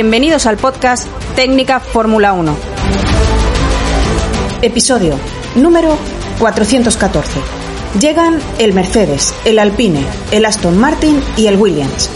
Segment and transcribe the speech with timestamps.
[0.00, 2.56] Bienvenidos al podcast Técnica Fórmula 1.
[4.62, 5.18] Episodio
[5.56, 5.98] número
[6.38, 7.40] 414.
[7.98, 12.10] Llegan el Mercedes, el Alpine, el Aston Martin y el Williams.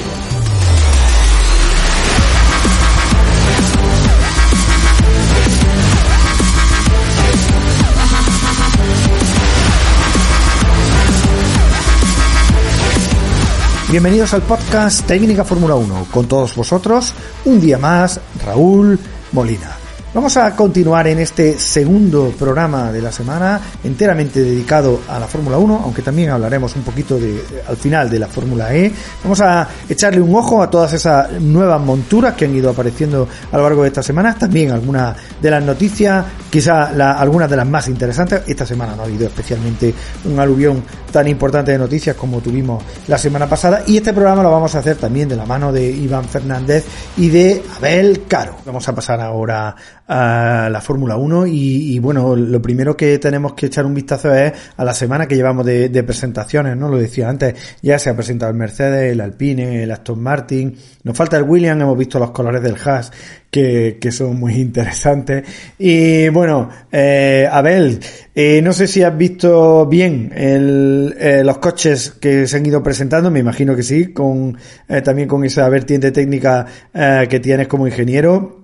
[13.92, 16.06] Bienvenidos al podcast Técnica Fórmula 1.
[16.10, 17.12] Con todos vosotros,
[17.44, 18.98] un día más, Raúl
[19.32, 19.81] Molina.
[20.14, 25.56] Vamos a continuar en este segundo programa de la semana, enteramente dedicado a la Fórmula
[25.56, 28.92] 1, aunque también hablaremos un poquito de, al final de la Fórmula E.
[29.22, 33.56] Vamos a echarle un ojo a todas esas nuevas monturas que han ido apareciendo a
[33.56, 37.88] lo largo de esta semana, también algunas de las noticias, quizá algunas de las más
[37.88, 38.42] interesantes.
[38.46, 39.94] Esta semana no ha habido especialmente
[40.26, 44.50] un aluvión tan importante de noticias como tuvimos la semana pasada y este programa lo
[44.50, 46.84] vamos a hacer también de la mano de Iván Fernández
[47.16, 48.56] y de Abel Caro.
[48.66, 49.74] Vamos a pasar ahora
[50.14, 54.52] a la Fórmula 1 y, bueno, lo primero que tenemos que echar un vistazo es
[54.76, 56.88] a la semana que llevamos de, presentaciones, ¿no?
[56.88, 61.16] Lo decía antes, ya se ha presentado el Mercedes, el Alpine, el Aston Martin, nos
[61.16, 63.10] falta el Williams, hemos visto los colores del Haas
[63.50, 65.44] que, que son muy interesantes
[65.78, 68.00] y bueno, eh, Abel,
[68.34, 72.82] eh, no sé si has visto bien el, eh, los coches que se han ido
[72.82, 74.56] presentando, me imagino que sí, con
[74.88, 78.61] eh, también con esa vertiente técnica eh, que tienes como ingeniero.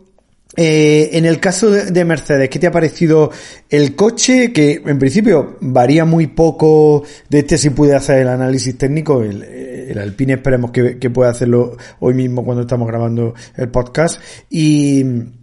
[0.57, 3.31] Eh, en el caso de, Mercedes, ¿qué te ha parecido
[3.69, 4.53] el coche?
[4.53, 9.23] Que en principio varía muy poco de este si puede hacer el análisis técnico.
[9.23, 14.21] El, el Alpine esperemos que, pueda hacerlo hoy mismo cuando estamos grabando el podcast.
[14.51, 15.35] Y en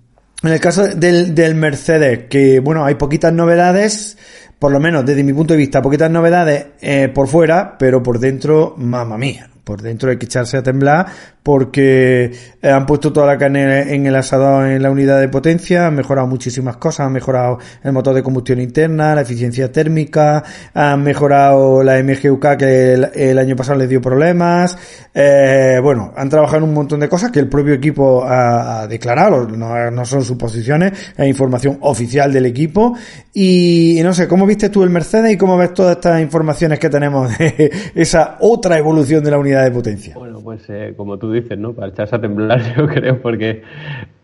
[0.43, 4.17] el caso del, del Mercedes, que bueno, hay poquitas novedades,
[4.59, 8.19] por lo menos desde mi punto de vista, poquitas novedades eh, por fuera, pero por
[8.19, 11.07] dentro, mamma mía por dentro hay que echarse a temblar
[11.45, 15.85] porque eh, han puesto toda la carne en el asador en la unidad de potencia,
[15.85, 20.43] han mejorado muchísimas cosas, han mejorado el motor de combustión interna, la eficiencia térmica,
[20.73, 24.75] han mejorado la MGUK que el, año pasado les dio problemas,
[25.13, 29.47] eh, bueno, han trabajado en un montón de cosas que el propio equipo ha, declarado,
[29.47, 32.95] no, no, son suposiciones, es información oficial del equipo.
[33.33, 36.89] Y, no sé, ¿cómo viste tú el Mercedes y cómo ves todas estas informaciones que
[36.89, 40.15] tenemos de esa otra evolución de la unidad de potencia?
[40.15, 41.73] Bueno, pues eh, como tú dices, ¿no?
[41.73, 43.61] Para echarse a temblar, yo creo, porque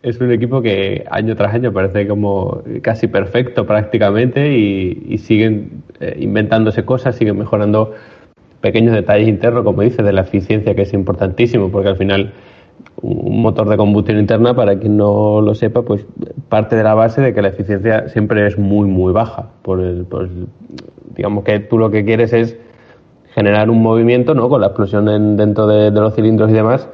[0.02, 6.16] es un equipo que año tras año parece como casi perfecto prácticamente y, siguen eh,
[6.18, 7.92] inventándose cosas, siguen mejorando
[8.60, 12.32] pequeños detalles internos, como dices, de la eficiencia, que es importantísimo, porque al final
[13.00, 16.06] un motor de combustión interna, para quien no lo sepa, pues
[16.48, 19.50] parte de la base de que la eficiencia siempre es muy, muy baja.
[19.62, 20.06] Por el,
[21.14, 22.56] digamos que tú lo que quieres es
[23.34, 24.48] generar un movimiento, ¿no?
[24.48, 26.88] Con la explosión dentro de, los cilindros y demás,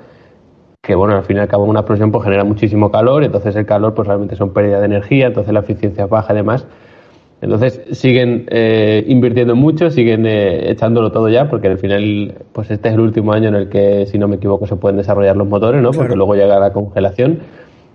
[0.82, 3.66] que bueno, al fin y al cabo una explosión pues genera muchísimo calor, entonces el
[3.66, 6.66] calor pues realmente son pérdida de energía, entonces la eficiencia baja y demás.
[7.40, 12.88] Entonces siguen eh, invirtiendo mucho, siguen eh, echándolo todo ya, porque al final, pues este
[12.88, 15.46] es el último año en el que, si no me equivoco, se pueden desarrollar los
[15.46, 15.92] motores, ¿no?
[15.92, 17.38] Porque luego llega la congelación.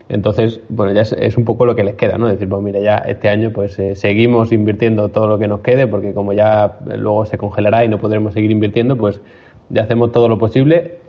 [0.10, 2.28] Entonces, bueno, ya es, un poco lo que les queda, ¿no?
[2.28, 5.88] Decir, pues mira, ya este año pues eh, seguimos invirtiendo todo lo que nos quede,
[5.88, 9.22] porque como ya luego se congelará y no podremos seguir invirtiendo, pues
[9.70, 11.00] ya hacemos todo lo posible.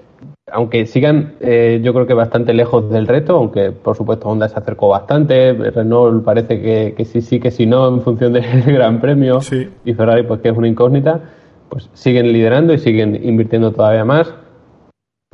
[0.52, 4.58] Aunque sigan, eh, yo creo que bastante lejos del reto, aunque por supuesto Honda se
[4.58, 9.00] acercó bastante, Renault parece que, que sí, sí, que sí, no, en función del Gran
[9.00, 9.40] Premio,
[9.84, 11.20] y Ferrari, pues que es una incógnita,
[11.68, 14.34] pues siguen liderando y siguen invirtiendo todavía más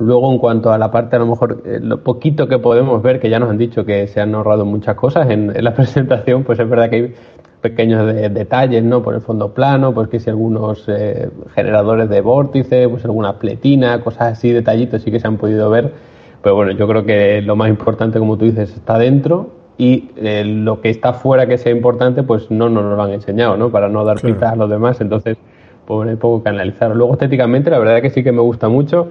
[0.01, 3.19] Luego, en cuanto a la parte, a lo mejor, eh, lo poquito que podemos ver,
[3.19, 6.59] que ya nos han dicho que se han ahorrado muchas cosas en, la presentación, pues
[6.59, 7.13] es verdad que hay
[7.61, 9.03] pequeños detalles, ¿no?
[9.03, 14.01] Por el fondo plano, pues que si algunos eh, generadores de vórtice, pues alguna pletina,
[14.01, 15.93] cosas así, detallitos sí que se han podido ver.
[16.41, 20.43] Pero bueno, yo creo que lo más importante, como tú dices, está dentro y eh,
[20.45, 23.69] lo que está fuera que sea importante, pues no nos lo han enseñado, ¿no?
[23.69, 25.37] Para no dar pistas a los demás, entonces,
[25.85, 26.95] pues hay poco que analizar.
[26.95, 29.09] Luego, estéticamente, la verdad es que sí que me gusta mucho.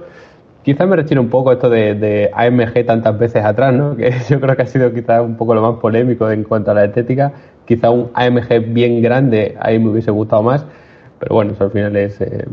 [0.63, 3.95] Quizás me rechina un poco esto de, AMG tantas veces atrás, ¿no?
[3.95, 6.73] Que yo creo que ha sido quizás un poco lo más polémico en cuanto a
[6.75, 7.33] la estética.
[7.65, 10.65] Quizá un AMG bien grande ahí me hubiese gustado más,
[11.19, 12.45] pero bueno, eso al final es, eh,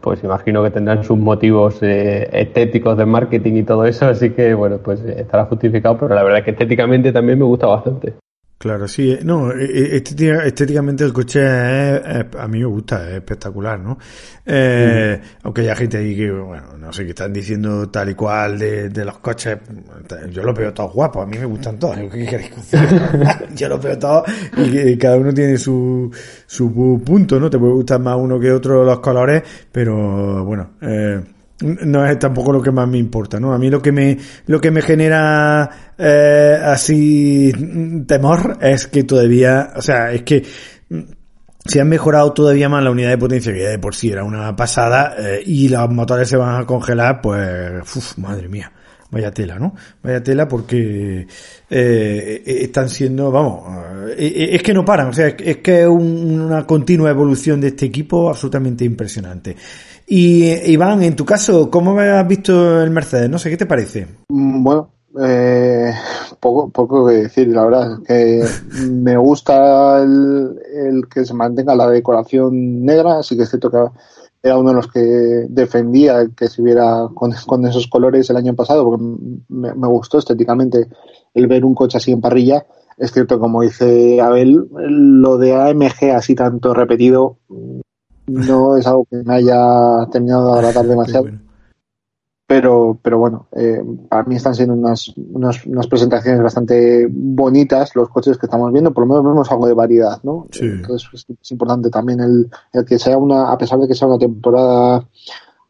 [0.00, 4.54] pues imagino que tendrán sus motivos eh, estéticos de marketing y todo eso, así que
[4.54, 8.14] bueno, pues estará justificado, pero la verdad es que estéticamente también me gusta bastante.
[8.62, 10.02] Claro, sí, eh, no, eh, eh,
[10.44, 13.98] estéticamente el coche a mí me gusta, es espectacular, ¿no?
[14.46, 18.60] Eh, Aunque hay gente ahí que, bueno, no sé, que están diciendo tal y cual
[18.60, 19.58] de, de los coches,
[20.30, 21.96] yo los veo todos guapos, a mí me gustan todos,
[23.56, 26.08] yo los veo todos y, cada uno tiene su,
[26.46, 27.50] su punto, ¿no?
[27.50, 29.42] Te puede gustar más uno que otro los colores,
[29.72, 31.20] pero bueno, eh,
[31.62, 33.52] no es tampoco lo que más me importa, ¿no?
[33.52, 37.52] A mí lo que me, lo que me genera eh, así
[38.06, 40.42] temor es que todavía, o sea, es que
[41.64, 44.54] se han mejorado todavía más la unidad de potencia, que de por sí era una
[44.56, 48.72] pasada, eh, y los motores se van a congelar, pues, uf, madre mía.
[49.12, 49.74] Vaya tela, ¿no?
[50.02, 51.26] Vaya tela porque
[51.68, 53.62] eh, están siendo, vamos,
[54.16, 58.30] es que no paran, o sea, es que es una continua evolución de este equipo
[58.30, 59.54] absolutamente impresionante.
[60.14, 63.30] Y Iván, en tu caso, ¿cómo has visto el Mercedes?
[63.30, 64.06] No sé, ¿qué te parece?
[64.28, 65.90] Mm, bueno, eh,
[66.38, 67.98] poco, poco que decir, la verdad.
[68.06, 68.44] Que
[68.90, 73.78] me gusta el, que se mantenga la decoración negra, así que es cierto que
[74.42, 75.00] era uno de los que
[75.48, 77.32] defendía que se viera con,
[77.64, 79.02] esos colores el año pasado, porque
[79.48, 80.88] me, me, gustó estéticamente
[81.32, 82.66] el ver un coche así en parrilla.
[82.98, 87.38] Es cierto, como dice Abel, lo de AMG así tanto repetido
[88.26, 91.26] no es algo que me haya terminado de agradar demasiado.
[92.46, 98.10] Pero, pero bueno, eh, para mí están siendo unas, unas, unas, presentaciones bastante bonitas los
[98.10, 100.48] coches que estamos viendo, por lo menos vemos algo de variedad, ¿no?
[100.60, 104.18] Entonces es, importante también el, el, que sea una, a pesar de que sea una
[104.18, 105.08] temporada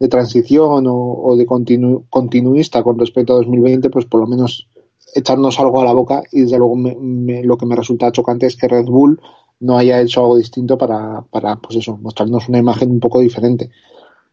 [0.03, 4.69] de transición o, de continu, continuista con respecto a 2020, pues por lo menos
[5.15, 8.67] echarnos algo a la boca y desde luego lo que me resulta chocante es que
[8.67, 9.21] Red Bull
[9.63, 13.71] no haya hecho algo distinto para, para pues eso, mostrarnos una imagen un poco diferente.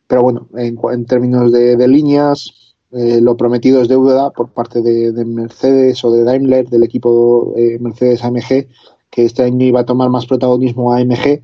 [0.08, 6.04] Pero bueno, en, términos de, líneas, eh, lo prometido es deuda por parte de, Mercedes
[6.04, 8.68] o de Daimler, del equipo eh, Mercedes AMG,
[9.12, 11.42] que este año iba a tomar más protagonismo AMG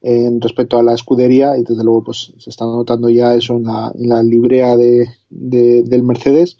[0.00, 3.64] en respecto a la escudería y desde luego pues se está notando ya eso en
[3.64, 6.56] la, en la librea de, del Mercedes.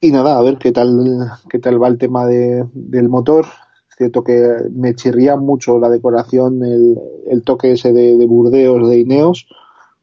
[0.00, 3.46] Y nada, a ver qué tal, qué tal va el tema de, del motor.
[4.02, 8.88] Es cierto que me chirría mucho la decoración, el, el toque ese de, de, Burdeos,
[8.88, 9.46] de Ineos,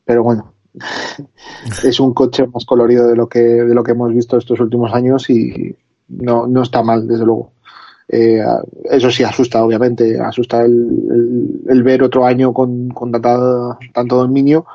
[0.05, 0.53] pero bueno,
[1.83, 4.93] es un coche más colorido de lo que de lo que hemos visto estos últimos
[4.93, 5.75] años y
[6.07, 7.51] no, no está mal, desde luego.
[8.07, 8.41] Eh,
[8.85, 14.65] eso sí asusta, obviamente, asusta el, el, ver otro año con, con tanto dominio.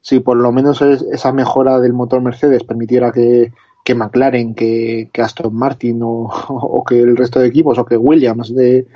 [0.00, 3.52] Si por lo menos esa mejora del motor Mercedes permitiera que,
[3.84, 8.54] que McLaren, que, que Aston Martin o, que el resto de equipos o que Williams
[8.54, 8.86] de,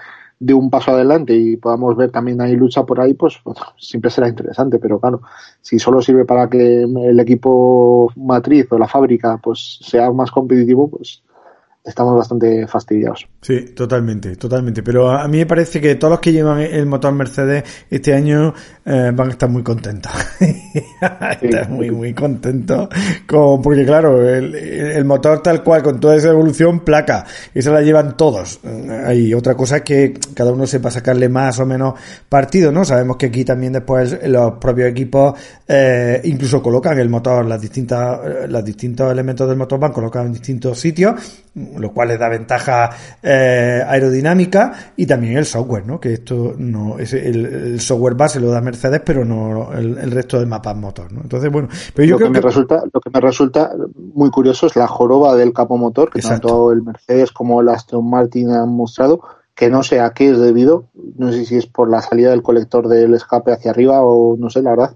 [0.41, 3.39] de un paso adelante y podamos ver también ahí lucha por ahí, pues
[3.79, 4.79] siempre será interesante.
[4.79, 5.21] Pero claro,
[5.61, 10.89] si solo sirve para que el equipo matriz o la fábrica pues sea más competitivo,
[10.89, 11.23] pues
[11.89, 13.27] estamos bastante fastidiados.
[13.41, 14.83] Sí, totalmente, totalmente.
[14.83, 18.53] Pero a mí me parece que todos los que llevan el motor Mercedes este año
[18.85, 20.13] eh, van a estar muy contentos.
[21.41, 22.89] Están muy, muy contentos.
[23.27, 27.25] Con, porque claro, el, el, motor tal cual, con toda esa evolución, placa.
[27.55, 28.61] Esa la llevan todos.
[29.07, 31.95] Hay otra cosa es que cada uno sepa sacarle más o menos
[32.29, 32.85] partido, ¿no?
[32.85, 38.49] Sabemos que aquí también después los propios equipos eh, incluso colocan el motor, las distintas,
[38.49, 41.15] los distintos elementos del motor van colocados en distintos sitios
[41.77, 42.91] lo cual les da ventaja
[43.23, 46.01] eh, aerodinámica y también el software, ¿no?
[46.01, 50.47] Que esto no es el, software base lo da Mercedes, pero no el, resto de
[50.47, 51.23] mapas motor, ¿no?
[51.23, 53.73] Entonces, bueno, pero yo lo creo que, me resulta lo que me resulta
[54.15, 58.09] muy curioso es la joroba del capo motor que tanto el Mercedes como el Aston
[58.09, 59.21] Martin han mostrado
[59.55, 60.85] que no sé a qué es debido,
[61.17, 64.51] no sé si es por la salida del colector del escape hacia arriba o no
[64.51, 64.93] sé, la verdad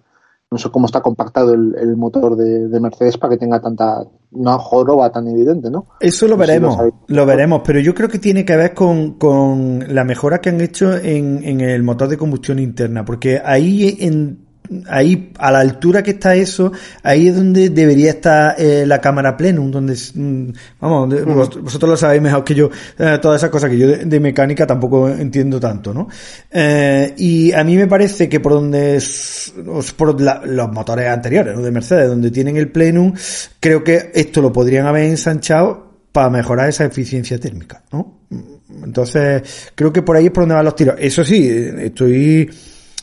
[0.53, 5.11] no sé cómo está compactado el, motor de, Mercedes para que tenga tanta una joroba
[5.11, 5.87] tan evidente, ¿no?
[5.99, 10.05] Eso lo veremos, lo, veremos, pero yo creo que tiene que ver con, con la
[10.05, 14.42] mejora que han hecho en, en el motor de combustión interna, porque ahí en
[14.89, 19.37] ahí a la altura que está eso, ahí es donde debería estar eh, la cámara
[19.37, 23.79] plenum, donde mm, vamos, vosotros lo sabéis mejor que yo, eh, todas esas cosas que
[23.79, 26.09] yo de, mecánica tampoco entiendo tanto, ¿no?
[26.51, 29.01] Eh, y a mí me parece que por donde
[29.97, 31.63] por los motores anteriores, ¿no?
[31.63, 33.13] De Mercedes, donde tienen el plenum,
[33.61, 38.21] creo que esto lo podrían haber ensanchado para mejorar esa eficiencia térmica, ¿no?
[38.85, 39.43] Entonces,
[39.75, 40.97] creo que por ahí es por donde van los tiros.
[40.99, 42.51] Eso sí, estoy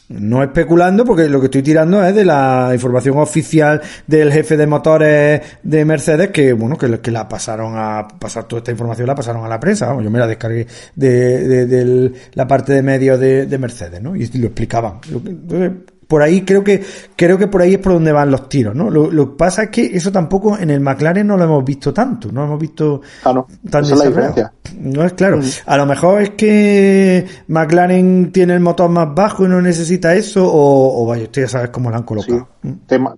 [0.09, 4.67] no especulando, porque lo que estoy tirando es de la información oficial del jefe de
[4.67, 9.45] motores de Mercedes, que bueno, que, la pasaron a pasar toda esta información, la pasaron
[9.45, 9.95] a la prensa.
[10.01, 14.15] yo me la descargué de, de, la parte de medio de, Mercedes, ¿no?
[14.15, 14.99] Y lo explicaban.
[15.11, 15.71] Entonces,
[16.09, 16.83] por ahí creo que
[17.15, 18.89] creo que por ahí es por donde van los tiros, ¿no?
[18.89, 22.31] Lo, que pasa es que eso tampoco en el McLaren no lo hemos visto tanto,
[22.31, 24.53] no lo hemos visto claro, tan esa es la diferencia.
[24.79, 25.39] No es claro.
[25.67, 30.49] A lo mejor es que McLaren tiene el motor más bajo y no necesita eso,
[30.51, 32.47] o, vaya, usted ya sabes cómo lo han colocado.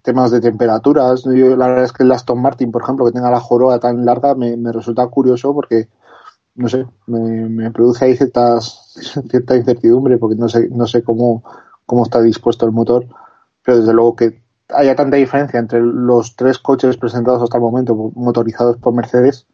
[0.03, 1.23] temas de temperaturas.
[1.23, 4.03] Yo, la verdad es que el Aston Martin, por ejemplo, que tenga la joroba tan
[4.03, 5.87] larga, me, me resulta curioso porque
[6.55, 8.91] no sé, me, me produce ahí ciertas,
[9.29, 11.41] cierta incertidumbre porque no sé, no sé cómo,
[11.85, 13.05] cómo está dispuesto el motor,
[13.63, 17.95] pero desde luego que haya tanta diferencia entre los tres coches presentados hasta el momento
[18.15, 19.47] motorizados por Mercedes,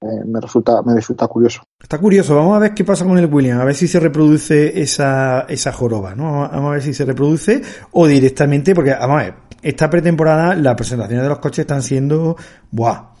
[0.00, 1.62] eh, me resulta me resulta curioso.
[1.80, 4.80] Está curioso, vamos a ver qué pasa con el William, a ver si se reproduce
[4.80, 6.48] esa, esa joroba, ¿no?
[6.48, 7.62] Vamos a ver si se reproduce
[7.92, 12.36] o directamente, porque vamos a ver, esta pretemporada las presentaciones de los coches están siendo,
[12.70, 13.11] ¡buah!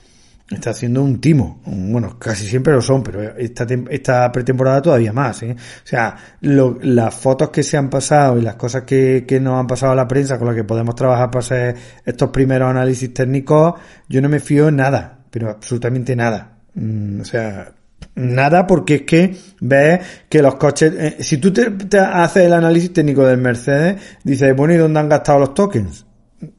[0.54, 1.60] Está haciendo un timo.
[1.64, 5.42] Bueno, casi siempre lo son, pero esta, esta pretemporada todavía más.
[5.42, 5.54] ¿eh?
[5.54, 9.66] O sea, las fotos que se han pasado y las cosas que, que nos han
[9.66, 13.74] pasado a la prensa con las que podemos trabajar para hacer estos primeros análisis técnicos,
[14.08, 16.58] yo no me fío en nada, pero absolutamente nada.
[16.74, 17.72] Mm, o sea,
[18.14, 22.52] nada porque es que ves que los coches, eh, si tú te, te, haces el
[22.52, 26.06] análisis técnico del Mercedes, dices, bueno, ¿y dónde han gastado los tokens?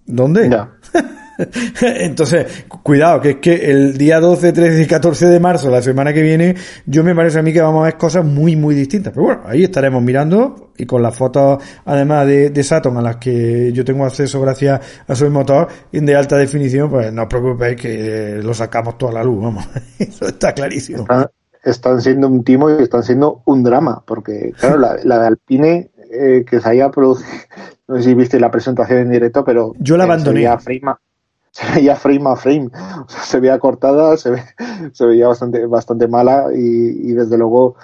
[0.05, 0.49] ¿Dónde?
[1.81, 6.13] Entonces, cuidado, que es que el día 12, 13 y 14 de marzo, la semana
[6.13, 9.13] que viene, yo me parece a mí que vamos a ver cosas muy, muy distintas.
[9.13, 13.17] Pero bueno, ahí estaremos mirando y con las fotos, además de, de Saturn, a las
[13.17, 17.79] que yo tengo acceso gracias a su motor de alta definición, pues no os preocupéis
[17.79, 19.67] que lo sacamos toda la luz, vamos.
[19.99, 21.05] Eso está clarísimo.
[21.63, 25.91] Están, siendo un timo y están siendo un drama, porque claro, la, la de Alpine
[26.11, 27.29] eh, que se haya producido,
[27.87, 30.47] no sé si viste la presentación en directo, pero yo la abandoné
[31.63, 34.31] se veía frame a frame, o sea, se veía cortada, se,
[34.91, 37.75] se veía bastante, bastante mala y, y, desde luego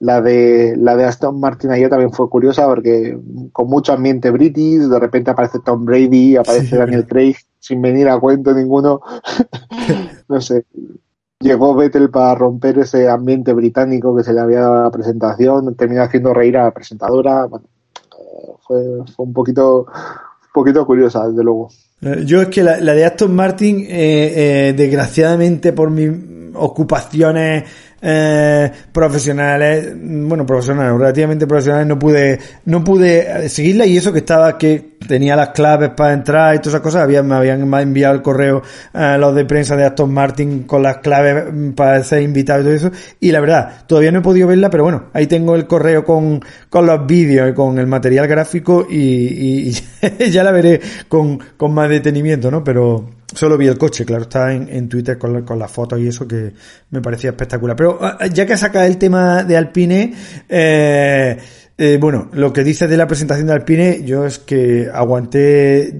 [0.00, 3.18] la de la de Aston Martin ayer también fue curiosa porque
[3.52, 8.18] con mucho ambiente british, de repente aparece Tom Brady, aparece Daniel Craig sin venir a
[8.18, 9.02] cuento ninguno,
[10.28, 10.64] no sé,
[11.40, 15.74] llegó Vettel para romper ese ambiente británico que se le había dado a la presentación,
[15.74, 17.66] terminó haciendo reír a la presentadora, bueno,
[18.18, 18.82] eh, fue,
[19.14, 21.68] fue un poquito, un poquito curiosa desde luego.
[22.00, 26.10] Eh, yo es que la, de Aston Martin, eh, eh, desgraciadamente por mis
[26.54, 27.64] ocupaciones
[28.00, 34.56] eh, profesionales, bueno, profesionales, relativamente profesionales, no pude, no pude seguirla y eso que estaba,
[34.56, 38.22] que tenía las claves para entrar y todas esas cosas, habían, me habían enviado el
[38.22, 38.62] correo
[38.92, 42.74] a los de prensa de Aston Martin con las claves para ser invitado y todo
[42.74, 42.90] eso,
[43.20, 46.40] y la verdad, todavía no he podido verla, pero bueno, ahí tengo el correo con,
[46.68, 51.72] con los vídeos y con el material gráfico y, y ya la veré con, con
[51.72, 52.64] más detenimiento, ¿no?
[52.64, 56.08] Pero, Solo vi el coche, claro, está en, en Twitter con, con las fotos y
[56.08, 56.54] eso que
[56.90, 57.76] me parecía espectacular.
[57.76, 60.14] Pero ah, ya que saca el tema de Alpine,
[60.48, 61.36] eh,
[61.78, 65.94] eh, bueno, lo que dices de la presentación de Alpine, yo es que aguanté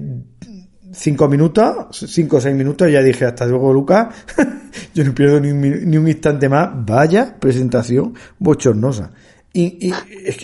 [0.91, 4.13] cinco minutos, cinco o seis minutos, ya dije hasta luego Lucas,
[4.93, 9.11] yo no pierdo ni un, ni un instante más, vaya presentación bochornosa.
[9.53, 9.91] Y,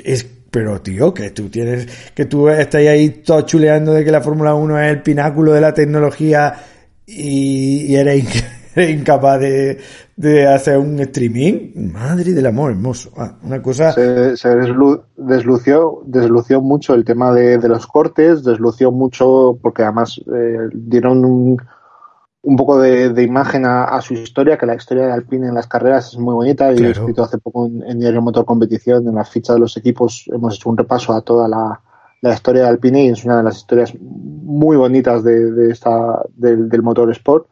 [0.03, 4.21] es pero tío, que tú tienes, que tú estás ahí todo chuleando de que la
[4.21, 6.53] Fórmula 1 es el pináculo de la tecnología
[7.05, 8.23] y, y eres,
[8.89, 9.79] incapaz de,
[10.15, 11.91] de, hacer un streaming.
[11.94, 13.12] Madre del amor hermoso.
[13.17, 13.91] Ah, una cosa.
[13.94, 14.50] Se, se
[15.17, 21.24] deslució, deslució mucho el tema de, de, los cortes, deslució mucho porque además eh, dieron
[21.24, 21.58] un,
[22.41, 25.55] un poco de, de imagen a, a, su historia, que la historia de Alpine en
[25.55, 26.74] las carreras es muy bonita.
[26.74, 29.77] Y he escrito hace poco en, en, Diario Motor Competición, en la ficha de los
[29.77, 31.82] equipos, hemos hecho un repaso a toda la,
[32.22, 36.22] la historia de Alpine y es una de las historias muy bonitas de, de esta,
[36.36, 37.48] del, del motor sport.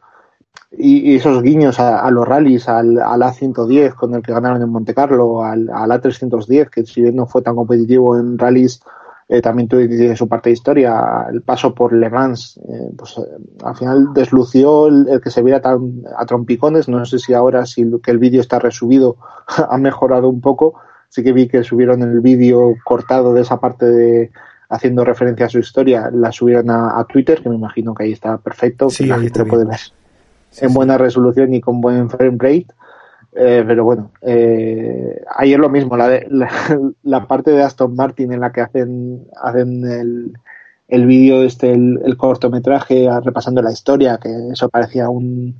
[0.76, 4.60] Y, y, esos guiños a, a los rallies, al, al, A110 con el que ganaron
[4.62, 8.80] en Monte Carlo, al, al A310, que si bien no fue tan competitivo en rallies,
[9.28, 11.26] eh, también tiene su parte de historia.
[11.32, 13.22] El paso por Le Mans, eh, pues eh,
[13.64, 16.88] al final deslució el, el, que se viera tan a trompicones.
[16.88, 19.16] No sé si ahora, si que el vídeo está resubido,
[19.70, 20.74] ha mejorado un poco.
[21.08, 24.32] Sí que vi que subieron el vídeo cortado de esa parte de
[24.68, 28.12] haciendo referencia a su historia, la subieron a, a Twitter, que me imagino que ahí
[28.12, 29.78] está perfecto, sí, que la gente lo puede ver
[30.60, 32.66] en buena resolución y con buen frame rate.
[33.36, 36.26] Eh, pero bueno, eh, ayer lo mismo, la, de,
[37.02, 40.32] la, parte de Aston Martin en la que hacen, hacen el,
[40.88, 45.56] el vídeo, este, el, cortometraje repasando la historia, que eso parecía un,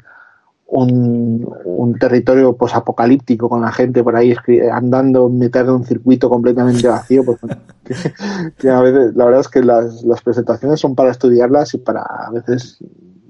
[0.66, 4.36] un, un territorio posapocalíptico con la gente por ahí
[4.70, 7.24] andando en mitad de un circuito completamente vacío.
[7.24, 7.38] Pues,
[8.70, 12.30] a veces, la verdad es que las, las presentaciones son para estudiarlas y para a
[12.30, 12.78] veces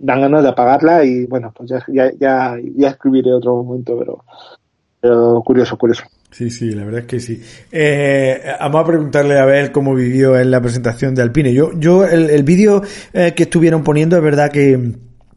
[0.05, 4.25] dan ganas de apagarla y bueno, pues ya, ya, ya, ya escribiré otro momento, pero
[5.01, 6.05] Pero curioso, curioso.
[6.31, 7.43] Sí, sí, la verdad es que sí.
[7.71, 11.53] Eh, vamos a preguntarle a ver cómo vivió en la presentación de Alpine.
[11.53, 12.83] Yo, yo el, el vídeo
[13.13, 14.95] eh, que estuvieron poniendo es verdad que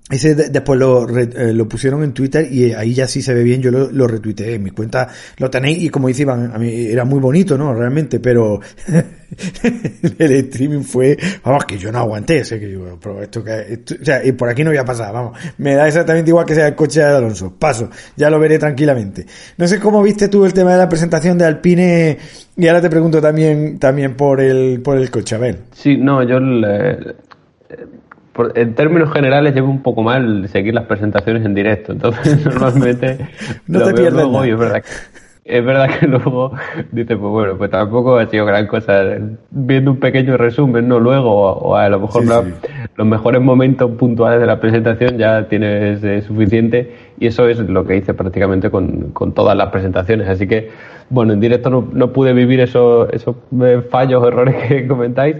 [0.09, 3.61] ese después lo, eh, lo pusieron en Twitter y ahí ya sí se ve bien,
[3.61, 6.85] yo lo, lo retuiteé, en mi cuenta lo tenéis y como dice Iván, a mí
[6.87, 7.73] era muy bonito, ¿no?
[7.73, 8.61] Realmente, pero
[10.17, 14.05] el streaming fue, vamos, que yo no aguanté, sé que yo, pero esto que, o
[14.05, 16.67] sea, y por aquí no voy a pasar, vamos, me da exactamente igual que sea
[16.67, 19.25] el coche de Alonso, paso, ya lo veré tranquilamente.
[19.57, 22.17] No sé cómo viste tú el tema de la presentación de Alpine
[22.55, 25.59] y ahora te pregunto también, también por el, por el coche, a ver.
[25.73, 26.97] Sí, no, yo le,
[28.56, 33.29] en términos generales llevo un poco mal seguir las presentaciones en directo, entonces normalmente
[33.67, 34.89] no te pierdes luego y es verdad que,
[35.48, 36.51] es verdad que luego
[36.91, 39.03] dices, pues bueno, pues tampoco ha sido gran cosa.
[39.50, 41.00] Viendo un pequeño resumen, ¿no?
[41.00, 42.25] Luego, o a lo mejor
[42.96, 47.86] los mejores momentos puntuales de la presentación ya tienes eh, suficiente y eso es lo
[47.86, 50.27] que hice prácticamente con, con, todas las presentaciones.
[50.27, 50.70] Así que,
[51.10, 55.38] bueno, en directo no, no pude vivir esos, esos eh, fallos, errores que comentáis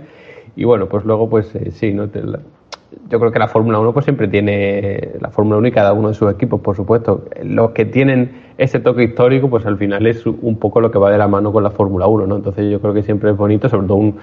[0.56, 2.08] y bueno, pues luego, pues eh, sí, ¿no?
[2.08, 2.22] Te,
[3.10, 6.10] yo creo que la Fórmula 1 pues siempre tiene la Fórmula 1 y cada uno
[6.10, 7.26] de sus equipos, por supuesto.
[7.44, 11.12] Los que tienen ese toque histórico, pues al final es un poco lo que va
[11.12, 12.36] de la mano con la Fórmula 1, ¿no?
[12.38, 14.16] Entonces yo creo que siempre es bonito, sobre todo un,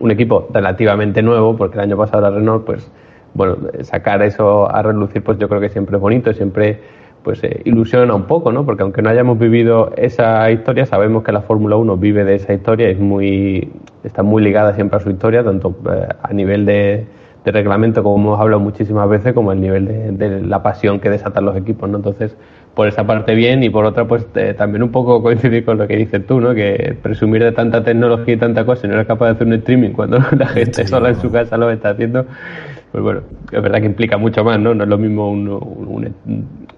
[0.00, 2.90] un equipo relativamente nuevo, porque el año pasado la Renault, pues
[3.34, 6.80] bueno, sacar eso a relucir, pues yo creo que siempre es bonito, siempre
[7.22, 8.64] pues eh, ilusiona un poco, ¿no?
[8.64, 12.54] Porque aunque no hayamos vivido esa historia, sabemos que la Fórmula 1 vive de esa
[12.54, 13.70] historia, es muy
[14.02, 17.06] está muy ligada siempre a su historia, tanto eh, a nivel de
[17.44, 21.44] de reglamento, como hemos hablado muchísimas veces, como el nivel de, la pasión que desatan
[21.44, 21.96] los equipos, ¿no?
[21.96, 22.36] Entonces,
[22.74, 25.96] por esa parte bien y por otra, pues también un poco coincidir con lo que
[25.96, 26.54] dices tú, ¿no?
[26.54, 29.54] Que presumir de tanta tecnología y tanta cosa y no eres capaz de hacer un
[29.54, 32.26] streaming cuando la gente sola en su casa lo está haciendo,
[32.92, 33.20] pues bueno,
[33.50, 34.74] es verdad que implica mucho más, ¿no?
[34.74, 35.30] No es lo mismo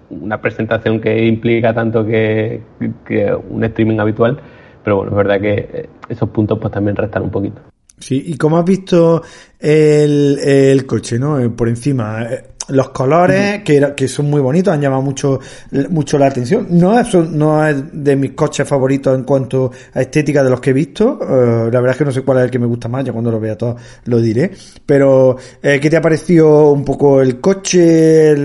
[0.09, 2.61] una presentación que implica tanto que,
[3.05, 4.39] que un streaming habitual,
[4.83, 7.72] pero bueno, es verdad que esos puntos pues también restan un poquito.
[8.03, 9.23] Sí, y como has visto
[9.57, 11.39] el, el coche, ¿no?
[11.39, 15.39] Eh, por encima, eh, los colores, que, que son muy bonitos, han llamado mucho,
[15.89, 16.67] mucho la atención.
[16.71, 20.71] No es, no es de mis coches favoritos en cuanto a estética de los que
[20.71, 21.17] he visto.
[21.21, 23.13] Eh, la verdad es que no sé cuál es el que me gusta más, ya
[23.13, 24.51] cuando lo vea todo lo diré.
[24.85, 28.35] Pero, ¿qué te ha parecido un poco el coche?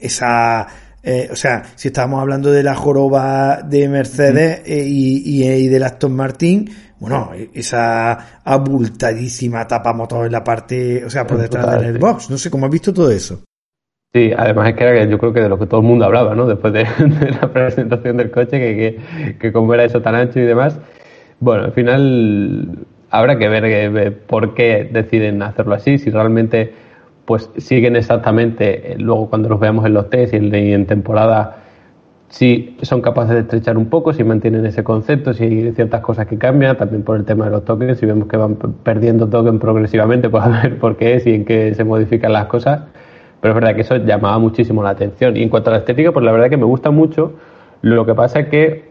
[0.00, 0.66] esa,
[1.02, 6.14] o sea, si estábamos hablando de la joroba de Mercedes y, y, y del Aston
[6.14, 12.30] Martin, bueno, esa abultadísima tapa motor en la parte, o sea, por detrás del box.
[12.30, 13.42] No sé cómo has visto todo eso.
[14.12, 16.34] Sí, además es que era yo creo que de lo que todo el mundo hablaba,
[16.34, 16.46] ¿no?
[16.46, 16.84] Después de,
[17.40, 20.78] la presentación del coche, que, que, que como era eso tan ancho y demás.
[21.38, 26.74] Bueno, al final habrá que ver eh, por qué deciden hacerlo así, si realmente
[27.30, 31.58] pues siguen exactamente, eh, luego cuando los veamos en los test y en temporada
[32.28, 36.26] si son capaces de estrechar un poco, si mantienen ese concepto, si hay ciertas cosas
[36.26, 39.60] que cambian, también por el tema de los tokens, si vemos que van perdiendo token
[39.60, 42.80] progresivamente, pues a ver por qué es y en qué se modifican las cosas.
[43.40, 45.36] Pero es verdad que eso llamaba muchísimo la atención.
[45.36, 47.34] Y en cuanto a la estética, pues la verdad que me gusta mucho.
[47.80, 48.90] Lo que pasa es que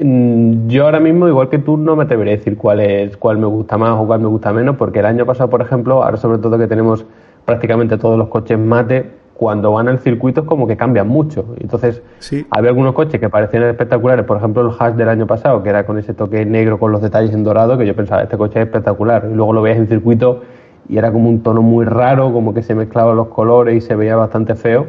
[0.00, 3.38] mm, yo ahora mismo, igual que tú, no me atreveré a decir cuál es, cuál
[3.38, 6.16] me gusta más o cuál me gusta menos, porque el año pasado, por ejemplo, ahora
[6.16, 7.06] sobre todo que tenemos
[7.46, 11.54] prácticamente todos los coches mate, cuando van al circuito es como que cambian mucho.
[11.60, 12.02] Entonces,
[12.50, 15.86] había algunos coches que parecían espectaculares, por ejemplo el Hash del año pasado, que era
[15.86, 18.66] con ese toque negro con los detalles en dorado, que yo pensaba, este coche es
[18.66, 19.28] espectacular.
[19.30, 20.42] Y luego lo veías en circuito
[20.88, 23.94] y era como un tono muy raro, como que se mezclaban los colores y se
[23.94, 24.86] veía bastante feo.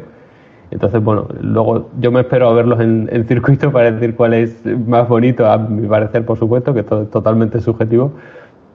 [0.70, 4.64] Entonces, bueno, luego yo me espero a verlos en, en circuito para decir cuál es
[4.86, 8.12] más bonito, a mi parecer, por supuesto, que todo es totalmente subjetivo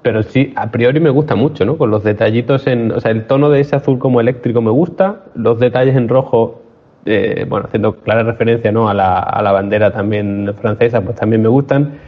[0.03, 1.77] pero sí, a priori me gusta mucho, ¿no?
[1.77, 5.23] Con los detallitos en, o sea, el tono de ese azul como eléctrico me gusta,
[5.33, 6.61] los detalles en rojo,
[7.05, 8.89] eh, bueno, haciendo clara referencia, ¿no?
[8.89, 11.99] A la, a la bandera también francesa, pues también me gustan.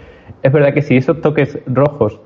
[0.43, 2.19] Es verdad que si esos toques rojos,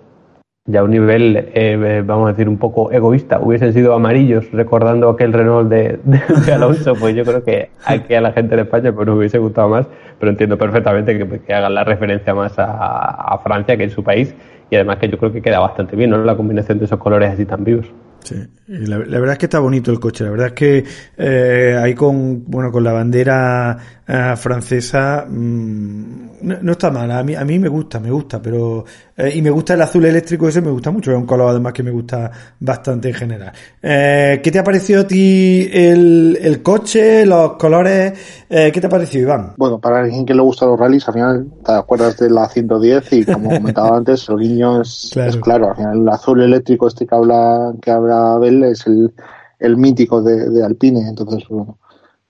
[0.66, 5.10] ya a un nivel, eh, vamos a decir, un poco egoísta, hubiesen sido amarillos, recordando
[5.10, 8.92] aquel Renault de, de, Alonso, pues yo creo que aquí a la gente de España
[8.92, 9.88] pues nos hubiese gustado más,
[10.20, 14.04] pero entiendo perfectamente que, que hagan la referencia más a, a Francia, que es su
[14.04, 14.36] país,
[14.70, 16.24] y además que yo creo que queda bastante bien, ¿no?
[16.24, 17.88] La combinación de esos colores así tan vivos.
[18.24, 18.36] Sí,
[18.68, 20.84] la, verdad es que está bonito el coche, la verdad es que
[21.18, 27.36] eh, ahí con, bueno, con la bandera eh, francesa mmm, no, está mal, a mí,
[27.36, 28.86] a mí me gusta, me gusta, pero
[29.18, 31.74] eh, y me gusta el azul eléctrico ese, me gusta mucho, es un color además
[31.74, 33.52] que me gusta bastante en general.
[33.82, 38.14] Eh, ¿Qué te ha parecido a ti el, el coche, los colores?
[38.50, 39.54] Eh, ¿Qué te ha parecido, Iván?
[39.58, 43.14] Bueno, para alguien que le gusta los rallies, al final te acuerdas de la 110
[43.14, 45.70] y como comentaba antes, el guiño es claro.
[45.70, 49.14] al final el azul eléctrico este que habla, que habla Abel es el,
[49.58, 51.79] el mítico de, de Alpine, entonces bueno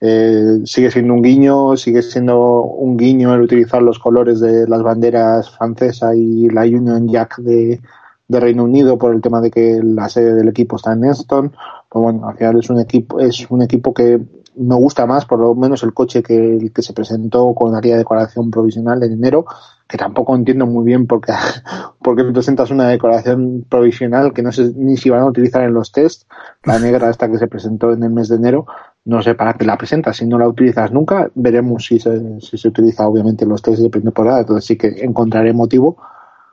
[0.00, 4.82] eh, sigue siendo un guiño, sigue siendo un guiño el utilizar los colores de las
[4.82, 7.80] banderas francesa y la Union Jack de,
[8.28, 11.52] de Reino Unido por el tema de que la sede del equipo está en Enston.
[11.88, 14.20] Pues bueno, al final es un equipo, es un equipo que
[14.56, 17.96] me gusta más, por lo menos el coche que, el que se presentó con aquella
[17.96, 19.46] decoración provisional en enero,
[19.88, 21.32] que tampoco entiendo muy bien por qué,
[22.02, 25.92] porque presentas una decoración provisional que no sé ni si van a utilizar en los
[25.92, 26.30] test,
[26.64, 28.66] la negra esta que se presentó en el mes de enero,
[29.10, 32.56] no sé para qué la presentas, si no la utilizas nunca, veremos si se, si
[32.56, 35.96] se utiliza obviamente en los test de pretemporada, entonces sí que encontraré motivo,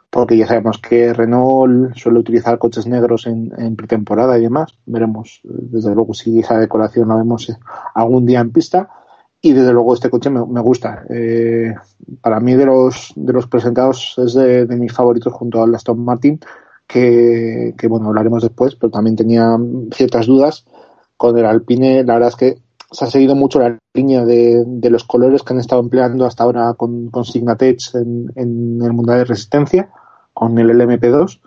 [0.10, 5.94] porque ya sabemos que Renault suele utilizar coches negros en, pretemporada y demás, veremos desde
[5.94, 7.48] luego si esa decoración la vemos
[7.94, 8.90] algún día en pista,
[9.40, 11.04] y desde luego este coche me, me gusta.
[11.12, 11.76] Eh,
[12.22, 16.04] para mí de los de los presentados es de, de, mis favoritos junto al Aston
[16.04, 16.40] Martin,
[16.88, 19.56] que, que, bueno, hablaremos después, pero también tenía
[19.92, 20.66] ciertas dudas
[21.18, 22.04] con el Alpine.
[22.04, 22.58] La verdad es que
[22.92, 26.44] se ha seguido mucho la línea de, de los colores que han estado empleando hasta
[26.44, 29.90] ahora con, con Signatech en, en el Mundial de Resistencia,
[30.34, 31.42] con el LMP2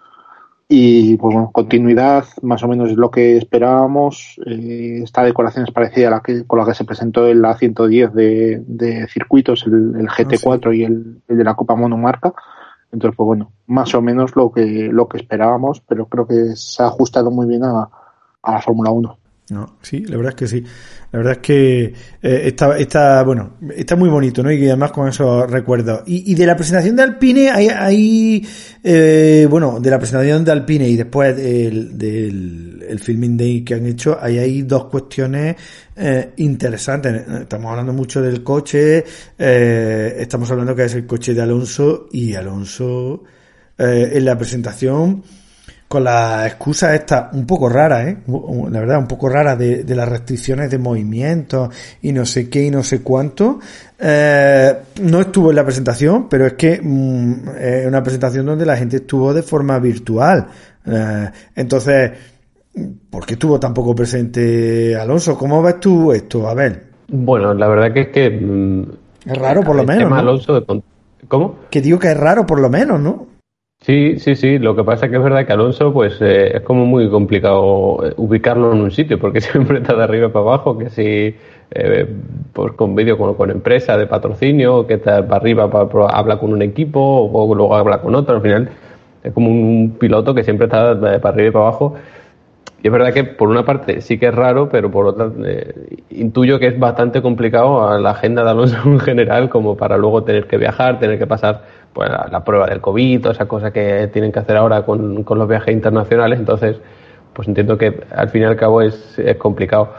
[0.73, 4.41] y pues bueno, continuidad más o menos es lo que esperábamos.
[4.47, 7.57] Eh, esta decoración es parecida a la que con la que se presentó en la
[7.57, 10.79] 110 de, de circuitos, el, el GT4 oh, sí.
[10.79, 12.33] y el, el, de la Copa Monomarca.
[12.93, 16.85] Entonces, pues bueno, más o menos lo que lo que esperábamos, pero creo que se
[16.85, 17.91] ha ajustado muy bien a,
[18.41, 19.19] a la Fórmula 1.
[19.51, 20.65] No, sí, la verdad es que sí.
[21.13, 21.83] La verdad es que
[22.23, 24.53] eh, está, está, bueno, está muy bonito, ¿no?
[24.53, 26.03] Y además con esos recuerdos.
[26.07, 28.47] Y, y de la presentación de Alpine, hay, hay
[28.85, 33.75] eh, bueno, de la presentación de Alpine y después del, del el filming day que
[33.75, 35.57] han hecho, hay, hay dos cuestiones
[35.97, 37.27] eh, interesantes.
[37.41, 39.05] Estamos hablando mucho del coche,
[39.37, 43.25] eh, estamos hablando que es el coche de Alonso y Alonso
[43.83, 45.23] en la presentación
[45.91, 48.19] con la excusa esta un poco rara, ¿eh?
[48.29, 51.69] la verdad, un poco rara de, de las restricciones de movimiento
[52.01, 53.59] y no sé qué y no sé cuánto.
[53.99, 54.73] Eh,
[55.03, 58.99] no estuvo en la presentación, pero es que mm, es una presentación donde la gente
[58.99, 60.47] estuvo de forma virtual.
[60.87, 62.13] Eh, entonces,
[63.11, 65.37] ¿por qué estuvo tan poco presente Alonso?
[65.37, 66.83] ¿Cómo ves tú esto, Abel?
[67.09, 68.31] Bueno, la verdad que es que...
[68.31, 68.83] Mm,
[69.27, 70.09] es raro por lo menos.
[70.09, 70.15] ¿no?
[70.15, 70.83] Alonso de...
[71.27, 71.57] ¿Cómo?
[71.69, 73.30] Que digo que es raro por lo menos, ¿no?
[73.83, 74.59] Sí, sí, sí.
[74.59, 78.07] Lo que pasa es que es verdad que Alonso, pues eh, es como muy complicado
[78.07, 81.35] eh, ubicarlo en un sitio, porque siempre está de arriba para abajo, que si
[81.71, 82.07] eh,
[82.53, 86.39] pues con vídeo con, con, empresa de patrocinio, que está para arriba para, para, habla
[86.39, 88.37] con un equipo, o luego habla con otro.
[88.37, 88.69] Al final
[89.23, 91.97] es como un piloto que siempre está para arriba y para abajo.
[92.83, 95.99] Y es verdad que por una parte sí que es raro, pero por otra eh,
[96.11, 100.25] intuyo que es bastante complicado a la agenda de Alonso en general, como para luego
[100.25, 104.09] tener que viajar, tener que pasar pues, la, prueba del COVID, toda esa cosa que
[104.13, 106.39] tienen que hacer ahora con, con, los viajes internacionales.
[106.39, 106.77] Entonces,
[107.33, 109.93] pues entiendo que al fin y al cabo es, es complicado.